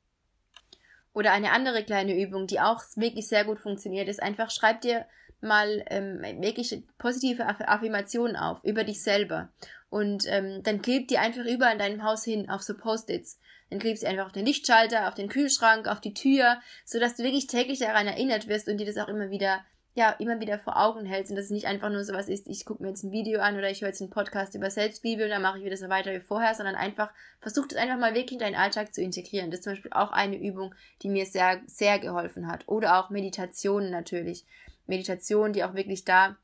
Oder 1.12 1.32
eine 1.32 1.52
andere 1.52 1.84
kleine 1.84 2.20
Übung, 2.20 2.46
die 2.46 2.60
auch 2.60 2.82
wirklich 2.96 3.28
sehr 3.28 3.44
gut 3.44 3.58
funktioniert, 3.58 4.08
ist 4.08 4.22
einfach 4.22 4.50
schreib 4.50 4.80
dir 4.80 5.06
mal 5.40 5.82
ähm, 5.88 6.20
wirklich 6.40 6.82
positive 6.98 7.46
Affirmationen 7.46 8.36
auf 8.36 8.62
über 8.64 8.84
dich 8.84 9.02
selber. 9.02 9.50
Und 9.88 10.24
ähm, 10.28 10.62
dann 10.62 10.82
kleb 10.82 11.08
die 11.08 11.18
einfach 11.18 11.44
überall 11.44 11.72
in 11.72 11.78
deinem 11.78 12.04
Haus 12.04 12.24
hin 12.24 12.48
auf 12.48 12.62
so 12.62 12.76
Post-its. 12.76 13.40
Dann 13.70 13.78
klebst 13.78 14.02
du 14.02 14.08
einfach 14.08 14.26
auf 14.26 14.32
den 14.32 14.46
Lichtschalter, 14.46 15.08
auf 15.08 15.14
den 15.14 15.28
Kühlschrank, 15.28 15.88
auf 15.88 16.00
die 16.00 16.14
Tür, 16.14 16.60
sodass 16.84 17.16
du 17.16 17.22
wirklich 17.22 17.46
täglich 17.46 17.78
daran 17.78 18.06
erinnert 18.06 18.48
wirst 18.48 18.68
und 18.68 18.78
dir 18.78 18.86
das 18.86 18.98
auch 18.98 19.08
immer 19.08 19.30
wieder 19.30 19.64
ja, 19.94 20.10
immer 20.12 20.38
wieder 20.38 20.58
vor 20.58 20.76
Augen 20.80 21.04
hältst 21.04 21.30
und 21.30 21.36
dass 21.36 21.46
es 21.46 21.50
nicht 21.50 21.66
einfach 21.66 21.90
nur 21.90 22.04
sowas 22.04 22.28
ist, 22.28 22.46
ich 22.46 22.64
gucke 22.64 22.82
mir 22.82 22.90
jetzt 22.90 23.02
ein 23.02 23.10
Video 23.10 23.40
an 23.40 23.56
oder 23.56 23.70
ich 23.70 23.80
höre 23.80 23.88
jetzt 23.88 24.00
einen 24.00 24.10
Podcast 24.10 24.54
über 24.54 24.70
Selbstliebe 24.70 25.24
und 25.24 25.30
dann 25.30 25.42
mache 25.42 25.58
ich 25.58 25.64
wieder 25.64 25.76
so 25.76 25.88
weiter 25.88 26.12
wie 26.12 26.20
vorher, 26.20 26.54
sondern 26.54 26.76
einfach, 26.76 27.10
versuch 27.40 27.66
das 27.66 27.78
einfach 27.78 27.98
mal 27.98 28.14
wirklich 28.14 28.34
in 28.34 28.38
deinen 28.38 28.54
Alltag 28.54 28.94
zu 28.94 29.02
integrieren. 29.02 29.50
Das 29.50 29.60
ist 29.60 29.64
zum 29.64 29.72
Beispiel 29.72 29.92
auch 29.92 30.12
eine 30.12 30.36
Übung, 30.36 30.74
die 31.02 31.08
mir 31.08 31.26
sehr, 31.26 31.60
sehr 31.66 31.98
geholfen 31.98 32.46
hat. 32.46 32.68
Oder 32.68 33.00
auch 33.00 33.10
Meditationen 33.10 33.90
natürlich. 33.90 34.44
Meditationen, 34.86 35.52
die 35.52 35.64
auch 35.64 35.74
wirklich 35.74 36.04
da 36.04 36.36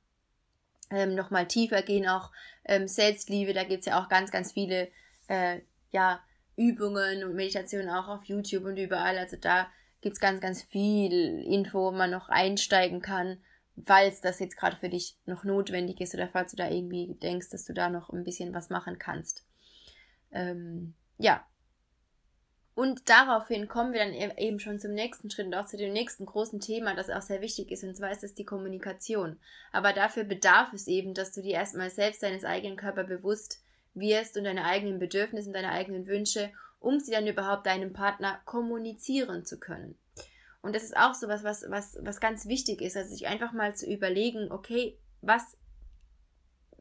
ähm, 0.91 1.15
nochmal 1.15 1.47
tiefer 1.47 1.83
gehen, 1.83 2.09
auch 2.09 2.33
ähm, 2.65 2.89
Selbstliebe, 2.89 3.53
da 3.53 3.65
gibt 3.65 3.81
es 3.81 3.87
ja 3.87 4.03
auch 4.03 4.09
ganz, 4.09 4.31
ganz 4.31 4.53
viele, 4.53 4.89
äh, 5.29 5.61
ja, 5.93 6.21
Übungen 6.57 7.23
und 7.23 7.35
Meditationen 7.35 7.91
auch 7.91 8.09
auf 8.09 8.25
YouTube 8.25 8.65
und 8.65 8.77
überall. 8.77 9.19
Also 9.19 9.37
da 9.37 9.69
gibt 10.07 10.19
es 10.19 10.21
ganz, 10.21 10.40
ganz 10.40 10.62
viel 10.62 11.42
Info, 11.42 11.81
wo 11.81 11.90
man 11.90 12.12
noch 12.12 12.29
einsteigen 12.29 13.03
kann, 13.03 13.38
falls 13.85 14.21
das 14.21 14.38
jetzt 14.38 14.57
gerade 14.57 14.77
für 14.77 14.88
dich 14.88 15.16
noch 15.27 15.42
notwendig 15.42 16.01
ist 16.01 16.14
oder 16.14 16.29
falls 16.29 16.53
du 16.53 16.57
da 16.57 16.71
irgendwie 16.71 17.16
denkst, 17.21 17.51
dass 17.51 17.64
du 17.64 17.73
da 17.73 17.90
noch 17.90 18.11
ein 18.11 18.23
bisschen 18.23 18.55
was 18.55 18.71
machen 18.71 19.01
kannst. 19.01 19.45
Ähm, 20.31 20.95
ja. 21.19 21.45
Und 22.77 23.09
daraufhin 23.09 23.66
kommen 23.66 23.92
wir 23.92 23.99
dann 23.99 24.12
e-, 24.12 24.47
eben 24.47 24.61
schon 24.61 24.79
zum 24.79 24.92
nächsten 24.92 25.29
Schritt 25.29 25.47
und 25.47 25.55
auch 25.55 25.66
zu 25.66 25.77
dem 25.77 25.92
nächsten 25.92 26.25
großen 26.25 26.61
Thema, 26.61 26.95
das 26.95 27.11
auch 27.11 27.23
sehr 27.23 27.40
wichtig 27.40 27.73
ist, 27.73 27.83
und 27.83 27.97
zwar 27.97 28.12
ist 28.12 28.23
es 28.23 28.37
die 28.37 28.45
Kommunikation. 28.45 29.40
Aber 29.73 29.92
dafür 29.92 30.23
bedarf 30.23 30.73
es 30.73 30.87
eben, 30.87 31.14
dass 31.14 31.33
du 31.33 31.42
dir 31.42 31.55
erstmal 31.55 31.90
selbst 31.90 32.23
deines 32.23 32.45
eigenen 32.45 32.77
Körpers 32.77 33.09
bewusst 33.09 33.61
wirst 33.95 34.37
und 34.37 34.45
deine 34.45 34.66
eigenen 34.66 35.01
Bedürfnisse 35.01 35.49
und 35.49 35.55
deine 35.55 35.73
eigenen 35.73 36.07
Wünsche 36.07 36.53
um 36.81 37.01
sie 37.01 37.12
dann 37.12 37.27
überhaupt 37.27 37.67
deinem 37.67 37.93
Partner 37.93 38.41
kommunizieren 38.45 39.45
zu 39.45 39.59
können. 39.59 39.99
Und 40.62 40.75
das 40.75 40.83
ist 40.83 40.97
auch 40.97 41.15
so 41.15 41.29
was, 41.29 41.45
was, 41.45 41.65
was, 41.69 41.99
was 42.01 42.21
ganz 42.21 42.47
wichtig 42.47 42.81
ist, 42.81 42.97
also 42.97 43.11
sich 43.11 43.27
einfach 43.27 43.53
mal 43.53 43.75
zu 43.77 43.87
überlegen, 43.87 44.51
okay, 44.51 44.99
was, 45.21 45.57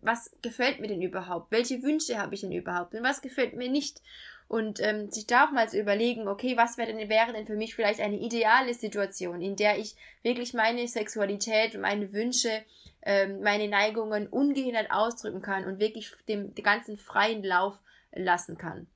was 0.01 0.35
gefällt 0.41 0.79
mir 0.79 0.87
denn 0.87 1.01
überhaupt? 1.01 1.51
Welche 1.51 1.83
Wünsche 1.83 2.17
habe 2.17 2.35
ich 2.35 2.41
denn 2.41 2.51
überhaupt? 2.51 2.95
Und 2.95 3.03
was 3.03 3.21
gefällt 3.21 3.55
mir 3.55 3.69
nicht? 3.69 4.01
und 4.47 4.79
ähm, 4.79 5.09
sich 5.09 5.25
da 5.25 5.45
auch 5.45 5.51
mal 5.51 5.69
zu 5.69 5.79
überlegen, 5.79 6.27
okay, 6.27 6.55
was 6.55 6.77
wäre 6.77 6.93
denn, 6.93 7.09
wäre 7.09 7.33
denn 7.33 7.47
für 7.47 7.55
mich 7.55 7.75
vielleicht 7.75 7.99
eine 7.99 8.19
ideale 8.19 8.73
Situation, 8.73 9.41
in 9.41 9.55
der 9.55 9.79
ich 9.79 9.95
wirklich 10.21 10.53
meine 10.53 10.87
Sexualität 10.87 11.79
meine 11.79 12.13
Wünsche, 12.13 12.63
ähm, 13.01 13.41
meine 13.41 13.67
Neigungen 13.67 14.27
ungehindert 14.27 14.91
ausdrücken 14.91 15.41
kann 15.41 15.65
und 15.65 15.79
wirklich 15.79 16.11
dem, 16.27 16.53
dem 16.53 16.63
ganzen 16.63 16.97
freien 16.97 17.43
Lauf 17.43 17.81
lassen 18.13 18.57
kann. 18.57 18.87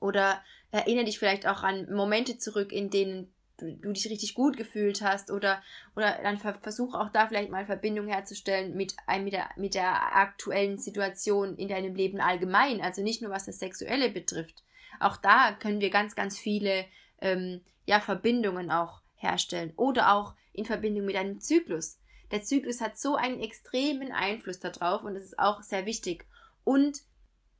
Oder 0.00 0.42
erinnere 0.70 1.04
dich 1.04 1.18
vielleicht 1.18 1.46
auch 1.46 1.62
an 1.62 1.92
Momente 1.92 2.38
zurück, 2.38 2.72
in 2.72 2.90
denen 2.90 3.32
du, 3.60 3.92
dich 3.92 4.08
richtig 4.08 4.34
gut 4.34 4.56
gefühlt 4.56 5.02
hast 5.02 5.30
oder, 5.30 5.62
oder 5.94 6.18
dann 6.22 6.38
versuch 6.38 6.94
auch 6.94 7.10
da 7.10 7.28
vielleicht 7.28 7.50
mal 7.50 7.66
Verbindung 7.66 8.08
herzustellen 8.08 8.76
mit, 8.76 8.96
mit, 9.22 9.32
der, 9.32 9.50
mit 9.56 9.74
der 9.74 10.16
aktuellen 10.16 10.78
Situation 10.78 11.56
in 11.56 11.68
deinem 11.68 11.94
Leben 11.94 12.20
allgemein, 12.20 12.80
also 12.80 13.02
nicht 13.02 13.22
nur 13.22 13.30
was 13.30 13.46
das 13.46 13.58
Sexuelle 13.58 14.10
betrifft. 14.10 14.62
Auch 14.98 15.16
da 15.16 15.52
können 15.52 15.80
wir 15.80 15.90
ganz, 15.90 16.14
ganz 16.14 16.38
viele 16.38 16.84
ähm, 17.20 17.60
ja, 17.86 18.00
Verbindungen 18.00 18.70
auch 18.70 19.02
herstellen 19.16 19.72
oder 19.76 20.14
auch 20.14 20.34
in 20.52 20.64
Verbindung 20.64 21.04
mit 21.04 21.16
einem 21.16 21.40
Zyklus. 21.40 21.98
Der 22.30 22.42
Zyklus 22.42 22.80
hat 22.80 22.98
so 22.98 23.16
einen 23.16 23.40
extremen 23.40 24.12
Einfluss 24.12 24.60
darauf 24.60 25.04
und 25.04 25.14
das 25.14 25.24
ist 25.24 25.38
auch 25.38 25.62
sehr 25.62 25.86
wichtig. 25.86 26.26
Und 26.64 27.00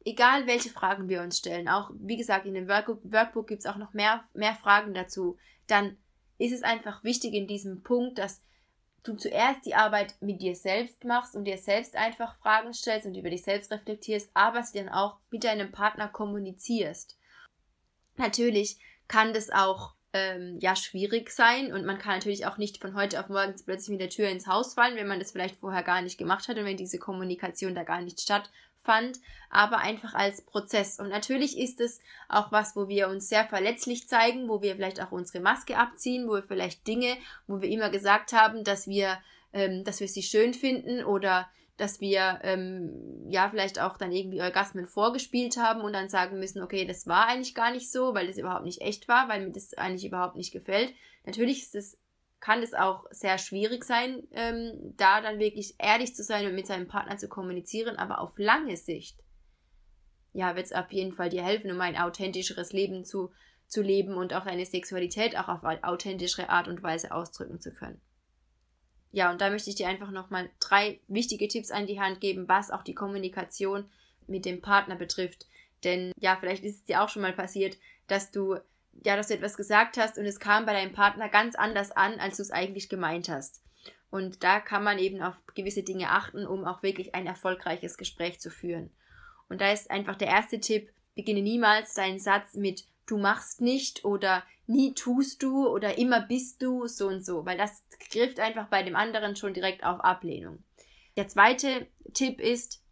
egal 0.05 0.47
welche 0.47 0.71
Fragen 0.71 1.09
wir 1.09 1.23
uns 1.23 1.39
stellen, 1.39 1.69
auch 1.69 1.91
wie 1.95 2.17
gesagt, 2.17 2.47
in 2.47 2.55
dem 2.55 2.69
Workbook, 2.69 3.01
Workbook 3.05 3.47
gibt 3.47 3.61
es 3.61 3.67
auch 3.67 3.77
noch 3.77 3.93
mehr, 3.93 4.25
mehr 4.35 4.55
Fragen 4.55 4.95
dazu, 4.95 5.37
dann 5.67 5.97
ist 6.39 6.53
es 6.53 6.63
einfach 6.63 7.05
wichtig 7.05 7.35
in 7.35 7.47
diesem 7.47 7.83
Punkt, 7.83 8.19
dass 8.19 8.43
du 9.03 9.15
zuerst 9.15 9.65
die 9.67 9.75
Arbeit 9.75 10.15
mit 10.21 10.41
dir 10.41 10.55
selbst 10.55 11.05
machst 11.05 11.35
und 11.35 11.45
dir 11.45 11.59
selbst 11.59 11.97
einfach 11.97 12.37
Fragen 12.37 12.73
stellst 12.73 13.07
und 13.07 13.15
über 13.15 13.31
dich 13.31 13.43
selbst 13.43 13.71
reflektierst, 13.71 14.31
aber 14.35 14.63
sie 14.63 14.79
dann 14.79 14.89
auch 14.89 15.19
mit 15.31 15.45
deinem 15.45 15.73
Partner 15.73 16.09
kommunizierst. 16.09 17.19
Natürlich 18.17 18.79
kann 19.09 19.33
das 19.33 19.51
auch 19.51 19.95
ähm, 20.13 20.59
ja 20.61 20.77
schwierig 20.77 21.31
sein 21.31 21.73
und 21.73 21.87
man 21.87 21.99
kann 21.99 22.15
natürlich 22.15 22.47
auch 22.47 22.59
nicht 22.59 22.81
von 22.81 22.95
heute 22.95 23.21
auf 23.21 23.29
morgen 23.29 23.55
plötzlich 23.65 23.91
mit 23.91 24.01
der 24.01 24.11
Tür 24.11 24.29
ins 24.29 24.47
Haus 24.47 24.75
fallen, 24.75 24.97
wenn 24.97 25.07
man 25.07 25.19
das 25.19 25.33
vielleicht 25.33 25.57
vorher 25.57 25.83
gar 25.83 26.03
nicht 26.03 26.19
gemacht 26.19 26.49
hat 26.49 26.59
und 26.59 26.65
wenn 26.65 26.77
diese 26.77 26.99
Kommunikation 26.99 27.75
da 27.75 27.85
gar 27.85 28.03
nicht 28.03 28.21
stattfand, 28.21 28.55
aber 29.51 29.79
einfach 29.79 30.15
als 30.15 30.43
Prozess. 30.43 30.99
Und 30.99 31.09
natürlich 31.09 31.59
ist 31.59 31.81
es 31.81 32.01
auch 32.29 32.53
was, 32.53 32.77
wo 32.77 32.89
wir 32.89 33.09
uns 33.09 33.29
sehr 33.29 33.45
verletzlich 33.45 34.09
zeigen, 34.09 34.49
wo 34.49 34.63
wir 34.63 34.77
vielleicht 34.77 35.03
auch 35.03 35.13
unsere 35.13 35.43
Maske 35.43 35.77
abziehen, 35.77 36.29
wo 36.29 36.35
wir 36.35 36.43
vielleicht 36.43 36.87
Dinge, 36.87 37.17
wo 37.47 37.61
wir 37.61 37.69
immer 37.69 37.91
gesagt 37.91 38.33
haben, 38.33 38.65
dass 38.65 38.87
wir, 38.87 39.19
ähm, 39.53 39.85
dass 39.85 40.01
wir 40.01 40.09
sie 40.09 40.23
schön 40.23 40.55
finden 40.55 41.05
oder 41.05 41.49
dass 41.77 42.01
wir 42.01 42.41
ähm, 42.43 43.27
ja 43.31 43.49
vielleicht 43.49 43.81
auch 43.81 43.97
dann 43.97 44.13
irgendwie 44.13 44.43
Orgasmen 44.43 44.87
vorgespielt 44.87 45.57
haben 45.57 45.81
und 45.81 45.95
dann 45.95 46.11
sagen 46.11 46.39
müssen, 46.39 46.63
okay, 46.63 46.85
das 46.85 47.07
war 47.07 47.27
eigentlich 47.27 47.55
gar 47.55 47.73
nicht 47.73 47.91
so, 47.91 48.15
weil 48.15 48.27
das 48.27 48.37
überhaupt 48.37 48.67
nicht 48.67 48.83
echt 48.83 49.09
war, 49.09 49.29
weil 49.29 49.47
mir 49.47 49.53
das 49.53 49.73
eigentlich 49.75 50.05
überhaupt 50.05 50.37
nicht 50.37 50.53
gefällt. 50.53 50.93
Natürlich 51.25 51.63
ist 51.63 51.75
es, 51.75 51.99
kann 52.41 52.63
es 52.63 52.73
auch 52.75 53.05
sehr 53.11 53.39
schwierig 53.39 53.85
sein, 53.85 54.27
ähm, 54.33 54.95
da 54.97 55.21
dann 55.21 55.39
wirklich 55.39 55.75
ehrlich 55.79 56.15
zu 56.15 56.25
sein 56.25 56.47
und 56.47 56.55
mit 56.55 56.67
seinem 56.67 56.89
Partner 56.89 57.19
zu 57.19 57.29
kommunizieren, 57.29 57.97
aber 57.97 58.21
auf 58.21 58.39
lange 58.39 58.77
Sicht, 58.77 59.19
ja, 60.33 60.57
wird 60.57 60.67
es 60.67 60.73
auf 60.73 60.91
jeden 60.91 61.13
Fall 61.13 61.29
dir 61.29 61.45
helfen, 61.45 61.71
um 61.71 61.81
ein 61.81 61.97
authentischeres 61.97 62.73
Leben 62.73 63.05
zu, 63.05 63.31
zu 63.67 63.83
leben 63.83 64.15
und 64.15 64.33
auch 64.33 64.45
deine 64.45 64.65
Sexualität 64.65 65.37
auch 65.37 65.49
auf 65.49 65.65
authentischere 65.65 66.49
Art 66.49 66.67
und 66.67 66.83
Weise 66.83 67.13
ausdrücken 67.13 67.61
zu 67.61 67.73
können. 67.73 68.01
Ja, 69.13 69.31
und 69.31 69.41
da 69.41 69.51
möchte 69.51 69.71
ich 69.71 69.77
dir 69.77 69.89
einfach 69.89 70.11
nochmal 70.11 70.51
drei 70.61 71.01
wichtige 71.09 71.49
Tipps 71.49 71.71
an 71.71 71.87
die 71.87 72.01
Hand 72.01 72.21
geben, 72.21 72.49
was 72.49 72.71
auch 72.71 72.85
die 72.85 72.95
Kommunikation 72.95 73.91
mit 74.29 74.45
dem 74.45 74.63
Partner 74.63 74.95
betrifft. 74.95 75.47
Denn 75.83 76.13
ja, 76.21 76.37
vielleicht 76.39 76.63
ist 76.63 76.77
es 76.77 76.85
dir 76.85 77.03
auch 77.03 77.09
schon 77.09 77.23
mal 77.23 77.33
passiert, 77.33 77.77
dass 78.07 78.31
du 78.31 78.57
ja, 79.05 79.17
dass 79.17 79.29
du 79.29 79.35
etwas 79.35 79.57
gesagt 79.57 79.97
hast 79.97 80.19
und 80.19 80.27
es 80.27 80.41
kam 80.41 80.67
bei 80.67 80.73
deinem 80.73 80.93
Partner 80.93 81.29
ganz 81.29 81.55
anders 81.55 81.91
an, 81.93 82.21
als 82.21 82.37
du 82.37 82.43
es 82.43 82.51
eigentlich 82.51 82.89
gemeint 82.89 83.29
hast. 83.29 83.63
Und 84.11 84.43
da 84.43 84.61
kann 84.61 84.83
man 84.83 84.99
eben 84.99 85.23
auf 85.23 85.37
gewisse 85.55 85.83
Dinge 85.83 86.11
achten, 86.11 86.47
um 86.47 86.65
auch 86.65 86.83
wirklich 86.83 87.15
ein 87.15 87.27
erfolgreiches 87.27 87.97
Gespräch 87.97 88.41
zu 88.41 88.51
führen. 88.51 88.91
Und 89.49 89.61
da 89.61 89.73
ist 89.73 89.91
einfach 89.91 90.17
der 90.17 90.29
erste 90.29 90.61
Tipp, 90.61 90.91
beginne 91.15 91.43
niemals 91.43 91.95
deinen 91.95 92.19
Satz 92.19 92.55
mit 92.55 92.85
du 93.07 93.19
machst 93.19 93.61
nicht 93.61 94.05
oder 94.05 94.45
nie 94.67 94.95
tust 94.95 95.43
du 95.43 95.67
oder 95.69 95.99
immer 95.99 96.21
bist 96.21 96.63
du 96.63 96.87
so 96.87 97.09
und 97.09 97.25
so, 97.25 97.45
weil 97.45 97.59
das 97.59 97.85
trifft 98.11 98.39
einfach 98.39 98.69
bei 98.69 98.83
dem 98.83 98.95
anderen 98.95 99.35
schon 99.37 99.53
direkt 99.53 99.85
auf 99.85 100.01
Ablehnung. 100.01 100.63
Der 101.17 101.27
zweite 101.27 101.89
Tipp 102.15 102.41
ist, 102.41 102.83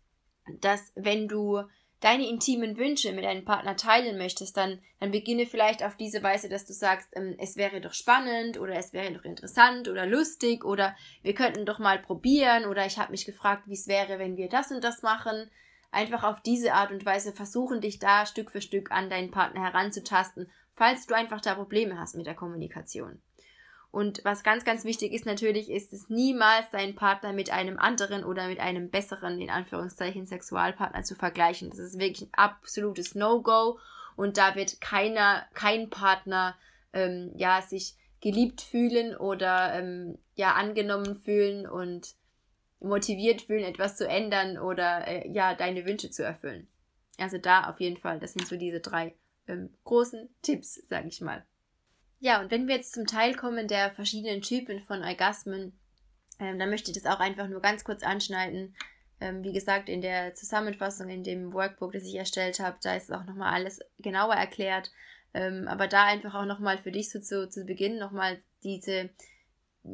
dass 0.60 0.92
wenn 0.96 1.28
du 1.28 1.62
deine 2.00 2.28
intimen 2.28 2.76
Wünsche 2.78 3.12
mit 3.12 3.24
deinem 3.24 3.44
Partner 3.44 3.76
teilen 3.76 4.18
möchtest, 4.18 4.56
dann, 4.56 4.80
dann 5.00 5.10
beginne 5.10 5.46
vielleicht 5.46 5.82
auf 5.82 5.96
diese 5.96 6.22
Weise, 6.22 6.48
dass 6.48 6.64
du 6.64 6.72
sagst, 6.72 7.08
ähm, 7.12 7.34
es 7.38 7.56
wäre 7.56 7.80
doch 7.80 7.94
spannend 7.94 8.58
oder 8.58 8.74
es 8.74 8.92
wäre 8.92 9.12
doch 9.12 9.24
interessant 9.24 9.88
oder 9.88 10.06
lustig 10.06 10.64
oder 10.64 10.96
wir 11.22 11.34
könnten 11.34 11.66
doch 11.66 11.78
mal 11.78 11.98
probieren 11.98 12.66
oder 12.66 12.86
ich 12.86 12.98
habe 12.98 13.10
mich 13.10 13.26
gefragt, 13.26 13.64
wie 13.66 13.74
es 13.74 13.88
wäre, 13.88 14.18
wenn 14.18 14.36
wir 14.36 14.48
das 14.48 14.70
und 14.70 14.84
das 14.84 15.02
machen 15.02 15.50
einfach 15.90 16.24
auf 16.24 16.40
diese 16.40 16.74
Art 16.74 16.90
und 16.90 17.04
Weise 17.06 17.32
versuchen, 17.32 17.80
dich 17.80 17.98
da 17.98 18.26
Stück 18.26 18.50
für 18.50 18.60
Stück 18.60 18.90
an 18.90 19.10
deinen 19.10 19.30
Partner 19.30 19.62
heranzutasten, 19.62 20.50
falls 20.72 21.06
du 21.06 21.14
einfach 21.14 21.40
da 21.40 21.54
Probleme 21.54 21.98
hast 21.98 22.14
mit 22.14 22.26
der 22.26 22.34
Kommunikation. 22.34 23.22
Und 23.90 24.22
was 24.24 24.42
ganz, 24.42 24.64
ganz 24.64 24.84
wichtig 24.84 25.12
ist 25.12 25.24
natürlich, 25.24 25.70
ist 25.70 25.92
es 25.92 26.10
niemals 26.10 26.68
deinen 26.70 26.94
Partner 26.94 27.32
mit 27.32 27.50
einem 27.50 27.78
anderen 27.78 28.22
oder 28.22 28.48
mit 28.48 28.60
einem 28.60 28.90
besseren, 28.90 29.40
in 29.40 29.50
Anführungszeichen, 29.50 30.26
Sexualpartner 30.26 31.04
zu 31.04 31.14
vergleichen. 31.14 31.70
Das 31.70 31.78
ist 31.78 31.98
wirklich 31.98 32.28
ein 32.28 32.34
absolutes 32.34 33.14
No-Go 33.14 33.78
und 34.16 34.36
da 34.36 34.54
wird 34.56 34.80
keiner, 34.80 35.46
kein 35.54 35.88
Partner, 35.88 36.54
ähm, 36.92 37.32
ja, 37.36 37.62
sich 37.62 37.94
geliebt 38.20 38.60
fühlen 38.60 39.16
oder, 39.16 39.74
ähm, 39.74 40.18
ja, 40.34 40.52
angenommen 40.52 41.14
fühlen 41.14 41.66
und 41.66 42.14
motiviert 42.80 43.42
fühlen, 43.42 43.64
etwas 43.64 43.96
zu 43.96 44.06
ändern 44.06 44.58
oder 44.58 45.06
äh, 45.06 45.28
ja, 45.30 45.54
deine 45.54 45.86
Wünsche 45.86 46.10
zu 46.10 46.24
erfüllen. 46.24 46.68
Also 47.16 47.38
da 47.38 47.68
auf 47.68 47.80
jeden 47.80 47.96
Fall, 47.96 48.20
das 48.20 48.34
sind 48.34 48.46
so 48.46 48.56
diese 48.56 48.80
drei 48.80 49.14
ähm, 49.46 49.70
großen 49.84 50.28
Tipps, 50.42 50.80
sag 50.88 51.06
ich 51.06 51.20
mal. 51.20 51.44
Ja, 52.20 52.40
und 52.40 52.50
wenn 52.50 52.66
wir 52.66 52.76
jetzt 52.76 52.94
zum 52.94 53.06
Teil 53.06 53.34
kommen 53.34 53.68
der 53.68 53.90
verschiedenen 53.90 54.42
Typen 54.42 54.80
von 54.80 55.04
Orgasmen, 55.04 55.78
ähm, 56.40 56.58
dann 56.58 56.70
möchte 56.70 56.90
ich 56.90 57.00
das 57.00 57.06
auch 57.12 57.20
einfach 57.20 57.48
nur 57.48 57.60
ganz 57.60 57.84
kurz 57.84 58.02
anschneiden. 58.02 58.74
Ähm, 59.20 59.42
wie 59.42 59.52
gesagt, 59.52 59.88
in 59.88 60.00
der 60.00 60.34
Zusammenfassung, 60.34 61.08
in 61.08 61.24
dem 61.24 61.52
Workbook, 61.52 61.92
das 61.92 62.04
ich 62.04 62.14
erstellt 62.14 62.60
habe, 62.60 62.78
da 62.82 62.94
ist 62.94 63.12
auch 63.12 63.24
nochmal 63.24 63.52
alles 63.54 63.80
genauer 63.98 64.34
erklärt. 64.34 64.90
Ähm, 65.34 65.68
aber 65.68 65.88
da 65.88 66.04
einfach 66.04 66.34
auch 66.34 66.46
nochmal 66.46 66.78
für 66.78 66.92
dich 66.92 67.10
so 67.10 67.20
zu, 67.20 67.48
zu 67.48 67.64
Beginn 67.64 67.98
nochmal 67.98 68.40
diese 68.62 69.10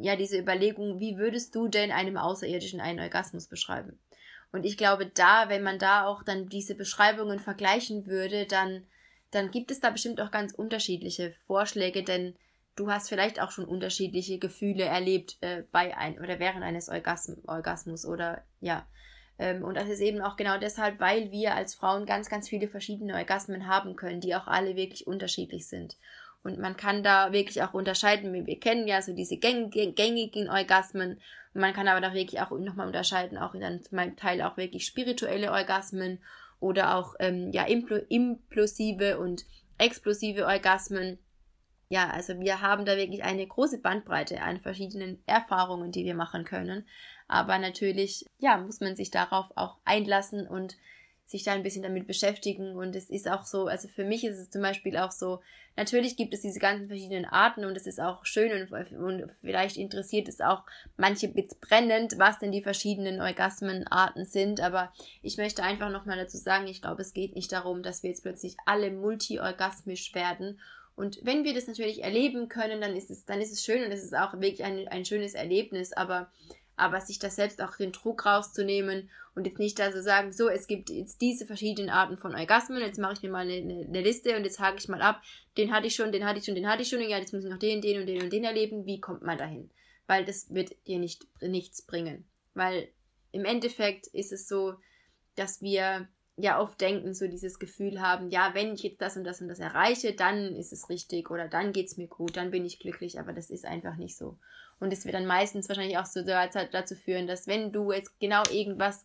ja, 0.00 0.16
diese 0.16 0.38
Überlegung, 0.38 1.00
wie 1.00 1.18
würdest 1.18 1.54
du 1.54 1.68
denn 1.68 1.92
einem 1.92 2.16
Außerirdischen 2.16 2.80
einen 2.80 3.00
Orgasmus 3.00 3.46
beschreiben? 3.46 3.98
Und 4.52 4.64
ich 4.64 4.76
glaube, 4.76 5.06
da, 5.06 5.48
wenn 5.48 5.62
man 5.62 5.78
da 5.78 6.06
auch 6.06 6.22
dann 6.22 6.48
diese 6.48 6.74
Beschreibungen 6.74 7.40
vergleichen 7.40 8.06
würde, 8.06 8.46
dann, 8.46 8.86
dann 9.34 9.50
gibt 9.50 9.70
es 9.70 9.80
da 9.80 9.90
bestimmt 9.90 10.20
auch 10.20 10.30
ganz 10.30 10.52
unterschiedliche 10.52 11.32
Vorschläge, 11.46 12.02
denn 12.02 12.34
du 12.76 12.90
hast 12.90 13.08
vielleicht 13.08 13.40
auch 13.40 13.50
schon 13.50 13.64
unterschiedliche 13.64 14.38
Gefühle 14.38 14.84
erlebt 14.84 15.36
äh, 15.40 15.62
bei 15.70 15.96
ein 15.96 16.18
oder 16.18 16.38
während 16.38 16.62
eines 16.62 16.88
Orgasm 16.88 17.34
Orgasmus 17.46 18.04
oder 18.04 18.42
ja. 18.60 18.86
Ähm, 19.38 19.64
und 19.64 19.76
das 19.76 19.88
ist 19.88 20.00
eben 20.00 20.20
auch 20.20 20.36
genau 20.36 20.58
deshalb, 20.58 21.00
weil 21.00 21.30
wir 21.32 21.54
als 21.54 21.74
Frauen 21.74 22.06
ganz, 22.06 22.28
ganz 22.28 22.48
viele 22.48 22.68
verschiedene 22.68 23.14
Orgasmen 23.14 23.66
haben 23.66 23.96
können, 23.96 24.20
die 24.20 24.34
auch 24.34 24.46
alle 24.46 24.76
wirklich 24.76 25.06
unterschiedlich 25.06 25.66
sind. 25.66 25.96
Und 26.44 26.58
man 26.58 26.76
kann 26.76 27.02
da 27.02 27.32
wirklich 27.32 27.62
auch 27.62 27.72
unterscheiden. 27.72 28.46
Wir 28.46 28.60
kennen 28.60 28.86
ja 28.86 29.00
so 29.00 29.14
diese 29.14 29.38
gängigen 29.38 30.50
Orgasmen. 30.50 31.18
Und 31.54 31.60
man 31.60 31.72
kann 31.72 31.88
aber 31.88 32.02
da 32.02 32.12
wirklich 32.12 32.42
auch 32.42 32.50
nochmal 32.50 32.86
unterscheiden, 32.86 33.38
auch 33.38 33.54
in 33.54 33.80
meinem 33.90 34.16
Teil 34.16 34.42
auch 34.42 34.58
wirklich 34.58 34.84
spirituelle 34.84 35.50
Orgasmen 35.52 36.18
oder 36.64 36.96
auch 36.96 37.14
ähm, 37.18 37.50
ja, 37.52 37.64
implosive 37.64 39.18
und 39.18 39.44
explosive 39.76 40.46
Orgasmen. 40.46 41.18
Ja, 41.90 42.08
also 42.08 42.40
wir 42.40 42.62
haben 42.62 42.86
da 42.86 42.96
wirklich 42.96 43.22
eine 43.22 43.46
große 43.46 43.80
Bandbreite 43.82 44.40
an 44.40 44.60
verschiedenen 44.60 45.22
Erfahrungen, 45.26 45.92
die 45.92 46.06
wir 46.06 46.14
machen 46.14 46.44
können. 46.44 46.86
Aber 47.28 47.58
natürlich, 47.58 48.24
ja, 48.38 48.56
muss 48.56 48.80
man 48.80 48.96
sich 48.96 49.10
darauf 49.10 49.52
auch 49.56 49.76
einlassen 49.84 50.48
und 50.48 50.76
sich 51.26 51.42
da 51.42 51.52
ein 51.52 51.62
bisschen 51.62 51.82
damit 51.82 52.06
beschäftigen. 52.06 52.76
Und 52.76 52.94
es 52.94 53.10
ist 53.10 53.28
auch 53.28 53.46
so, 53.46 53.66
also 53.66 53.88
für 53.88 54.04
mich 54.04 54.24
ist 54.24 54.38
es 54.38 54.50
zum 54.50 54.62
Beispiel 54.62 54.96
auch 54.96 55.10
so, 55.10 55.40
natürlich 55.76 56.16
gibt 56.16 56.34
es 56.34 56.42
diese 56.42 56.58
ganzen 56.58 56.88
verschiedenen 56.88 57.24
Arten 57.24 57.64
und 57.64 57.76
es 57.76 57.86
ist 57.86 58.00
auch 58.00 58.24
schön 58.24 58.52
und, 58.52 58.92
und 58.92 59.32
vielleicht 59.40 59.76
interessiert 59.76 60.28
es 60.28 60.40
auch 60.40 60.62
manche 60.96 61.26
jetzt 61.34 61.60
brennend, 61.60 62.18
was 62.18 62.38
denn 62.38 62.52
die 62.52 62.62
verschiedenen 62.62 63.20
Orgasmenarten 63.20 64.26
sind. 64.26 64.60
Aber 64.60 64.92
ich 65.22 65.36
möchte 65.36 65.62
einfach 65.62 65.90
nochmal 65.90 66.18
dazu 66.18 66.36
sagen, 66.36 66.66
ich 66.66 66.82
glaube, 66.82 67.02
es 67.02 67.14
geht 67.14 67.34
nicht 67.34 67.52
darum, 67.52 67.82
dass 67.82 68.02
wir 68.02 68.10
jetzt 68.10 68.22
plötzlich 68.22 68.56
alle 68.66 68.90
multiorgasmisch 68.90 70.14
werden. 70.14 70.60
Und 70.96 71.18
wenn 71.22 71.42
wir 71.42 71.54
das 71.54 71.66
natürlich 71.66 72.04
erleben 72.04 72.48
können, 72.48 72.80
dann 72.80 72.94
ist 72.94 73.10
es, 73.10 73.24
dann 73.24 73.40
ist 73.40 73.52
es 73.52 73.64
schön 73.64 73.82
und 73.84 73.90
es 73.90 74.04
ist 74.04 74.14
auch 74.14 74.34
wirklich 74.34 74.62
ein, 74.62 74.86
ein 74.88 75.04
schönes 75.04 75.34
Erlebnis. 75.34 75.92
Aber 75.92 76.30
aber 76.76 77.00
sich 77.00 77.18
da 77.18 77.30
selbst 77.30 77.62
auch 77.62 77.76
den 77.76 77.92
Druck 77.92 78.26
rauszunehmen 78.26 79.10
und 79.34 79.46
jetzt 79.46 79.58
nicht 79.58 79.78
da 79.78 79.92
so 79.92 80.00
sagen, 80.00 80.32
so, 80.32 80.48
es 80.48 80.66
gibt 80.66 80.90
jetzt 80.90 81.20
diese 81.20 81.46
verschiedenen 81.46 81.90
Arten 81.90 82.16
von 82.16 82.34
Orgasmen, 82.34 82.80
jetzt 82.80 82.98
mache 82.98 83.14
ich 83.14 83.22
mir 83.22 83.30
mal 83.30 83.46
eine, 83.48 83.54
eine, 83.54 83.84
eine 83.86 84.00
Liste 84.00 84.36
und 84.36 84.44
jetzt 84.44 84.60
hake 84.60 84.78
ich 84.78 84.88
mal 84.88 85.02
ab, 85.02 85.22
den 85.56 85.72
hatte 85.72 85.86
ich 85.86 85.94
schon, 85.94 86.12
den 86.12 86.24
hatte 86.24 86.38
ich 86.38 86.44
schon, 86.44 86.54
den 86.54 86.68
hatte 86.68 86.82
ich 86.82 86.88
schon, 86.88 87.00
ja, 87.00 87.18
jetzt 87.18 87.32
muss 87.32 87.44
ich 87.44 87.50
noch 87.50 87.58
den, 87.58 87.80
den 87.80 88.00
und 88.00 88.06
den 88.06 88.22
und 88.22 88.32
den 88.32 88.44
erleben, 88.44 88.86
wie 88.86 89.00
kommt 89.00 89.22
man 89.22 89.38
dahin? 89.38 89.70
Weil 90.06 90.24
das 90.24 90.52
wird 90.52 90.74
dir 90.86 90.98
nicht, 90.98 91.26
nichts 91.40 91.82
bringen. 91.82 92.24
Weil 92.54 92.88
im 93.32 93.44
Endeffekt 93.44 94.06
ist 94.08 94.32
es 94.32 94.48
so, 94.48 94.74
dass 95.36 95.62
wir 95.62 96.08
ja 96.36 96.60
oft 96.60 96.80
denken, 96.80 97.14
so 97.14 97.28
dieses 97.28 97.58
Gefühl 97.58 98.00
haben, 98.00 98.30
ja, 98.30 98.54
wenn 98.54 98.74
ich 98.74 98.82
jetzt 98.82 99.00
das 99.00 99.16
und 99.16 99.24
das 99.24 99.40
und 99.40 99.48
das 99.48 99.60
erreiche, 99.60 100.14
dann 100.14 100.56
ist 100.56 100.72
es 100.72 100.88
richtig 100.88 101.30
oder 101.30 101.48
dann 101.48 101.72
geht 101.72 101.86
es 101.86 101.96
mir 101.96 102.08
gut, 102.08 102.36
dann 102.36 102.50
bin 102.50 102.64
ich 102.64 102.80
glücklich, 102.80 103.20
aber 103.20 103.32
das 103.32 103.50
ist 103.50 103.64
einfach 103.64 103.96
nicht 103.96 104.16
so. 104.16 104.38
Und 104.80 104.92
es 104.92 105.04
wird 105.04 105.14
dann 105.14 105.26
meistens 105.26 105.68
wahrscheinlich 105.68 105.98
auch 105.98 106.06
so 106.06 106.22
dazu 106.22 106.94
führen, 106.94 107.26
dass 107.26 107.46
wenn 107.46 107.72
du 107.72 107.92
jetzt 107.92 108.18
genau 108.20 108.42
irgendwas, 108.50 109.04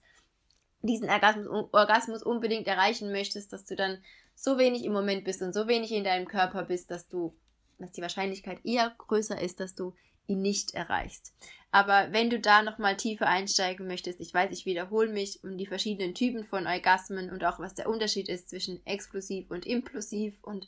diesen 0.82 1.10
Orgasmus, 1.10 1.48
Orgasmus 1.72 2.24
unbedingt 2.24 2.68
erreichen 2.68 3.12
möchtest, 3.12 3.54
dass 3.54 3.66
du 3.66 3.76
dann 3.76 4.00
so 4.36 4.58
wenig 4.58 4.86
im 4.86 4.94
Moment 4.94 5.26
bist 5.26 5.42
und 5.42 5.54
so 5.54 5.68
wenig 5.68 5.92
in 5.92 6.04
deinem 6.04 6.28
Körper 6.28 6.64
bist, 6.64 6.92
dass 6.92 7.08
du, 7.08 7.36
dass 7.78 7.92
die 7.92 8.02
Wahrscheinlichkeit 8.02 8.60
eher 8.64 8.94
größer 8.98 9.40
ist, 9.42 9.60
dass 9.60 9.76
du 9.76 9.94
ihn 10.28 10.42
nicht 10.42 10.74
erreichst. 10.74 11.34
Aber 11.72 12.12
wenn 12.12 12.30
du 12.30 12.40
da 12.40 12.64
nochmal 12.64 12.98
tiefer 12.98 13.28
einsteigen 13.28 13.86
möchtest, 13.86 14.20
ich 14.22 14.34
weiß, 14.34 14.52
ich 14.52 14.66
wiederhole 14.66 15.10
mich 15.10 15.44
um 15.44 15.58
die 15.58 15.68
verschiedenen 15.68 16.16
Typen 16.16 16.44
von 16.44 16.66
Orgasmen 16.66 17.30
und 17.30 17.44
auch 17.44 17.60
was 17.60 17.76
der 17.76 17.90
Unterschied 17.90 18.28
ist 18.28 18.50
zwischen 18.50 18.84
explosiv 18.86 19.52
und 19.52 19.68
implosiv 19.68 20.36
und 20.42 20.68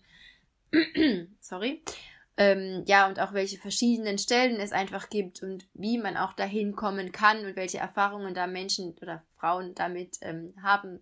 sorry. 1.40 1.82
Ähm, 2.38 2.84
ja, 2.88 3.08
und 3.08 3.20
auch 3.20 3.34
welche 3.34 3.58
verschiedenen 3.58 4.18
Stellen 4.18 4.60
es 4.60 4.72
einfach 4.72 5.10
gibt 5.10 5.44
und 5.44 5.68
wie 5.74 5.98
man 5.98 6.18
auch 6.18 6.34
dahin 6.34 6.76
kommen 6.76 7.12
kann 7.12 7.46
und 7.46 7.56
welche 7.56 7.78
Erfahrungen 7.78 8.34
da 8.34 8.48
Menschen 8.48 8.96
oder 9.02 9.24
Frauen 9.38 9.76
damit 9.76 10.18
ähm, 10.22 10.54
haben 10.62 11.02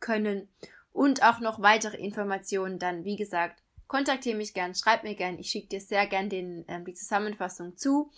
können. 0.00 0.48
Und 0.92 1.22
auch 1.22 1.40
noch 1.40 1.60
weitere 1.60 1.96
Informationen 1.96 2.78
dann, 2.78 3.04
wie 3.04 3.16
gesagt, 3.16 3.62
kontaktiere 3.88 4.36
mich 4.36 4.54
gern, 4.54 4.74
schreib 4.74 5.02
mir 5.02 5.14
gern. 5.14 5.38
Ich 5.38 5.50
schicke 5.50 5.68
dir 5.68 5.80
sehr 5.80 6.06
gern 6.06 6.28
den, 6.28 6.64
ähm, 6.68 6.84
die 6.84 6.94
Zusammenfassung 6.94 7.76
zu. 7.76 8.10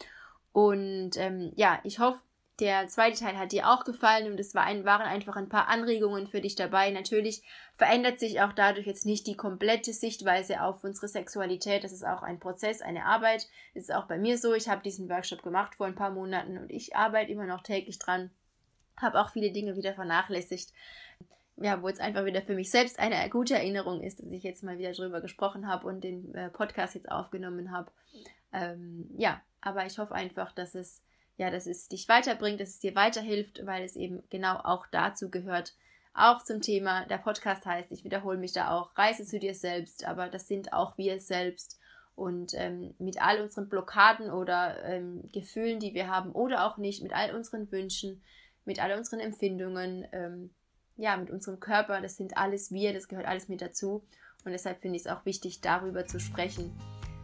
Und 0.53 1.16
ähm, 1.16 1.53
ja, 1.57 1.81
ich 1.85 1.99
hoffe, 1.99 2.20
der 2.61 2.87
zweite 2.88 3.18
Teil 3.18 3.38
hat 3.38 3.53
dir 3.53 3.68
auch 3.68 3.85
gefallen 3.85 4.31
und 4.31 4.38
es 4.38 4.55
war 4.55 4.64
ein, 4.64 4.85
waren 4.85 5.07
einfach 5.07 5.37
ein 5.37 5.49
paar 5.49 5.68
Anregungen 5.68 6.27
für 6.27 6.40
dich 6.40 6.55
dabei. 6.55 6.90
Natürlich 6.90 7.42
verändert 7.75 8.20
sich 8.20 8.40
auch 8.40 8.53
dadurch 8.53 8.87
jetzt 8.87 9.07
nicht 9.07 9.27
die 9.27 9.37
komplette 9.37 9.92
Sichtweise 9.92 10.62
auf 10.62 10.85
unsere 10.85 11.09
Sexualität. 11.09 11.83
Das 11.85 11.92
ist 11.92 12.07
auch 12.07 12.23
ein 12.23 12.38
Prozess, 12.38 12.83
eine 12.83 13.05
Arbeit. 13.07 13.49
Das 13.75 13.85
ist 13.85 13.94
auch 13.94 14.07
bei 14.07 14.18
mir 14.18 14.38
so. 14.38 14.55
Ich 14.55 14.68
habe 14.68 14.83
diesen 14.83 15.09
Workshop 15.09 15.42
gemacht 15.42 15.75
vor 15.75 15.87
ein 15.87 15.94
paar 15.94 16.11
Monaten 16.11 16.59
und 16.59 16.70
ich 16.70 16.94
arbeite 16.94 17.33
immer 17.33 17.46
noch 17.46 17.62
täglich 17.62 17.99
dran. 17.99 18.31
Habe 18.96 19.20
auch 19.20 19.31
viele 19.31 19.51
Dinge 19.51 19.77
wieder 19.77 19.94
vernachlässigt 19.94 20.73
ja, 21.61 21.83
wo 21.83 21.88
es 21.88 22.01
einfach 22.01 22.25
wieder 22.25 22.42
für 22.42 22.55
mich 22.55 22.70
selbst 22.70 22.99
eine 22.99 23.29
gute 23.29 23.55
Erinnerung 23.55 24.01
ist, 24.01 24.20
dass 24.20 24.31
ich 24.31 24.42
jetzt 24.42 24.62
mal 24.62 24.79
wieder 24.79 24.92
drüber 24.92 25.20
gesprochen 25.20 25.68
habe 25.68 25.87
und 25.87 26.03
den 26.03 26.35
äh, 26.35 26.49
Podcast 26.49 26.94
jetzt 26.94 27.11
aufgenommen 27.11 27.70
habe. 27.70 27.92
Ähm, 28.53 29.11
ja, 29.16 29.40
aber 29.61 29.85
ich 29.85 29.99
hoffe 29.99 30.14
einfach, 30.14 30.53
dass 30.53 30.75
es, 30.75 31.03
ja, 31.40 31.50
dass 31.50 31.66
es 31.66 31.88
dich 31.88 32.07
weiterbringt, 32.07 32.61
dass 32.61 32.68
es 32.68 32.81
dir 32.81 32.94
weiterhilft, 32.94 33.64
weil 33.64 33.83
es 33.83 33.96
eben 33.96 34.22
genau 34.29 34.57
auch 34.57 34.87
dazu 34.90 35.31
gehört. 35.31 35.74
Auch 36.12 36.44
zum 36.44 36.61
Thema, 36.61 37.07
der 37.07 37.16
Podcast 37.16 37.64
heißt, 37.64 37.90
ich 37.92 38.05
wiederhole 38.05 38.37
mich 38.37 38.53
da 38.53 38.72
auch, 38.72 38.90
reise 38.98 39.24
zu 39.24 39.38
dir 39.38 39.55
selbst, 39.55 40.07
aber 40.07 40.29
das 40.29 40.48
sind 40.48 40.74
auch 40.74 40.98
wir 40.98 41.18
selbst. 41.18 41.81
Und 42.14 42.53
ähm, 42.53 42.92
mit 42.98 43.22
all 43.22 43.40
unseren 43.40 43.70
Blockaden 43.70 44.31
oder 44.31 44.85
ähm, 44.85 45.22
Gefühlen, 45.33 45.81
die 45.81 45.94
wir 45.94 46.09
haben 46.09 46.33
oder 46.33 46.66
auch 46.66 46.76
nicht, 46.76 47.03
mit 47.03 47.14
all 47.14 47.35
unseren 47.35 47.72
Wünschen, 47.72 48.22
mit 48.66 48.79
all 48.79 48.92
unseren 48.92 49.20
Empfindungen, 49.20 50.07
ähm, 50.12 50.50
ja, 50.98 51.16
mit 51.16 51.31
unserem 51.31 51.59
Körper, 51.59 52.03
das 52.03 52.18
sind 52.18 52.37
alles 52.37 52.70
wir, 52.70 52.92
das 52.92 53.09
gehört 53.09 53.26
alles 53.26 53.48
mit 53.48 53.62
dazu. 53.62 54.05
Und 54.44 54.53
deshalb 54.53 54.83
finde 54.83 54.96
ich 54.96 55.07
es 55.07 55.11
auch 55.11 55.24
wichtig, 55.24 55.62
darüber 55.62 56.05
zu 56.05 56.20
sprechen. 56.20 56.79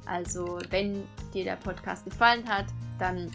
Also, 0.06 0.58
wenn 0.70 1.06
dir 1.34 1.44
der 1.44 1.56
Podcast 1.56 2.06
gefallen 2.06 2.48
hat, 2.48 2.66
dann 2.98 3.30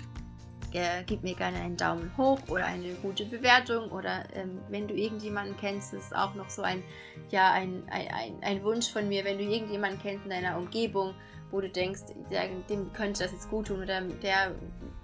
äh, 0.73 1.03
gib 1.05 1.23
mir 1.23 1.35
gerne 1.35 1.57
einen 1.57 1.77
Daumen 1.77 2.11
hoch 2.17 2.39
oder 2.47 2.65
eine 2.65 2.93
gute 2.95 3.25
Bewertung. 3.25 3.91
Oder 3.91 4.23
ähm, 4.33 4.59
wenn 4.69 4.87
du 4.87 4.93
irgendjemanden 4.93 5.55
kennst, 5.57 5.93
das 5.93 6.05
ist 6.05 6.15
auch 6.15 6.35
noch 6.35 6.49
so 6.49 6.61
ein, 6.61 6.83
ja, 7.29 7.51
ein, 7.51 7.83
ein, 7.89 8.35
ein 8.41 8.63
Wunsch 8.63 8.91
von 8.91 9.07
mir, 9.07 9.23
wenn 9.25 9.37
du 9.37 9.43
irgendjemanden 9.43 9.99
kennst 10.01 10.25
in 10.25 10.31
deiner 10.31 10.57
Umgebung, 10.57 11.13
wo 11.49 11.61
du 11.61 11.69
denkst, 11.69 12.01
der, 12.29 12.47
dem 12.69 12.91
könnte 12.93 13.23
das 13.23 13.31
jetzt 13.31 13.49
gut 13.49 13.67
tun 13.67 13.83
oder 13.83 14.01
der 14.01 14.55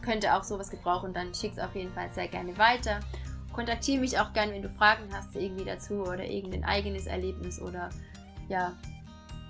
könnte 0.01 0.33
auch 0.33 0.43
sowas 0.43 0.69
gebrauchen, 0.69 1.13
dann 1.13 1.33
schick 1.33 1.51
es 1.53 1.59
auf 1.59 1.75
jeden 1.75 1.93
Fall 1.93 2.09
sehr 2.09 2.27
gerne 2.27 2.57
weiter. 2.57 2.99
Kontaktiere 3.53 3.99
mich 3.99 4.19
auch 4.19 4.33
gerne, 4.33 4.53
wenn 4.53 4.61
du 4.61 4.69
Fragen 4.69 5.11
hast 5.11 5.35
irgendwie 5.35 5.65
dazu 5.65 6.01
oder 6.01 6.25
irgendein 6.25 6.63
eigenes 6.63 7.07
Erlebnis 7.07 7.61
oder 7.61 7.89
ja, 8.49 8.77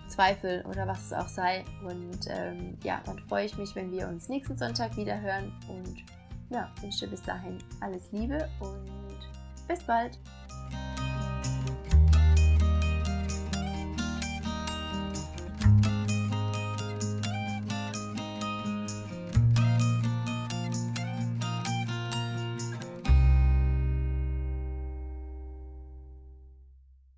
Zweifel 0.07 0.63
oder 0.69 0.87
was 0.87 1.05
es 1.05 1.13
auch 1.13 1.27
sei. 1.27 1.63
Und 1.83 2.27
ähm, 2.29 2.77
ja, 2.83 3.01
dann 3.05 3.19
freue 3.19 3.45
ich 3.45 3.57
mich, 3.57 3.75
wenn 3.75 3.91
wir 3.91 4.07
uns 4.07 4.29
nächsten 4.29 4.57
Sonntag 4.57 4.95
wieder 4.97 5.19
hören 5.19 5.51
und 5.67 6.03
ja, 6.49 6.71
wünsche 6.81 7.07
bis 7.07 7.21
dahin 7.23 7.57
alles 7.81 8.11
Liebe 8.11 8.49
und 8.59 9.19
bis 9.67 9.83
bald. 9.83 10.17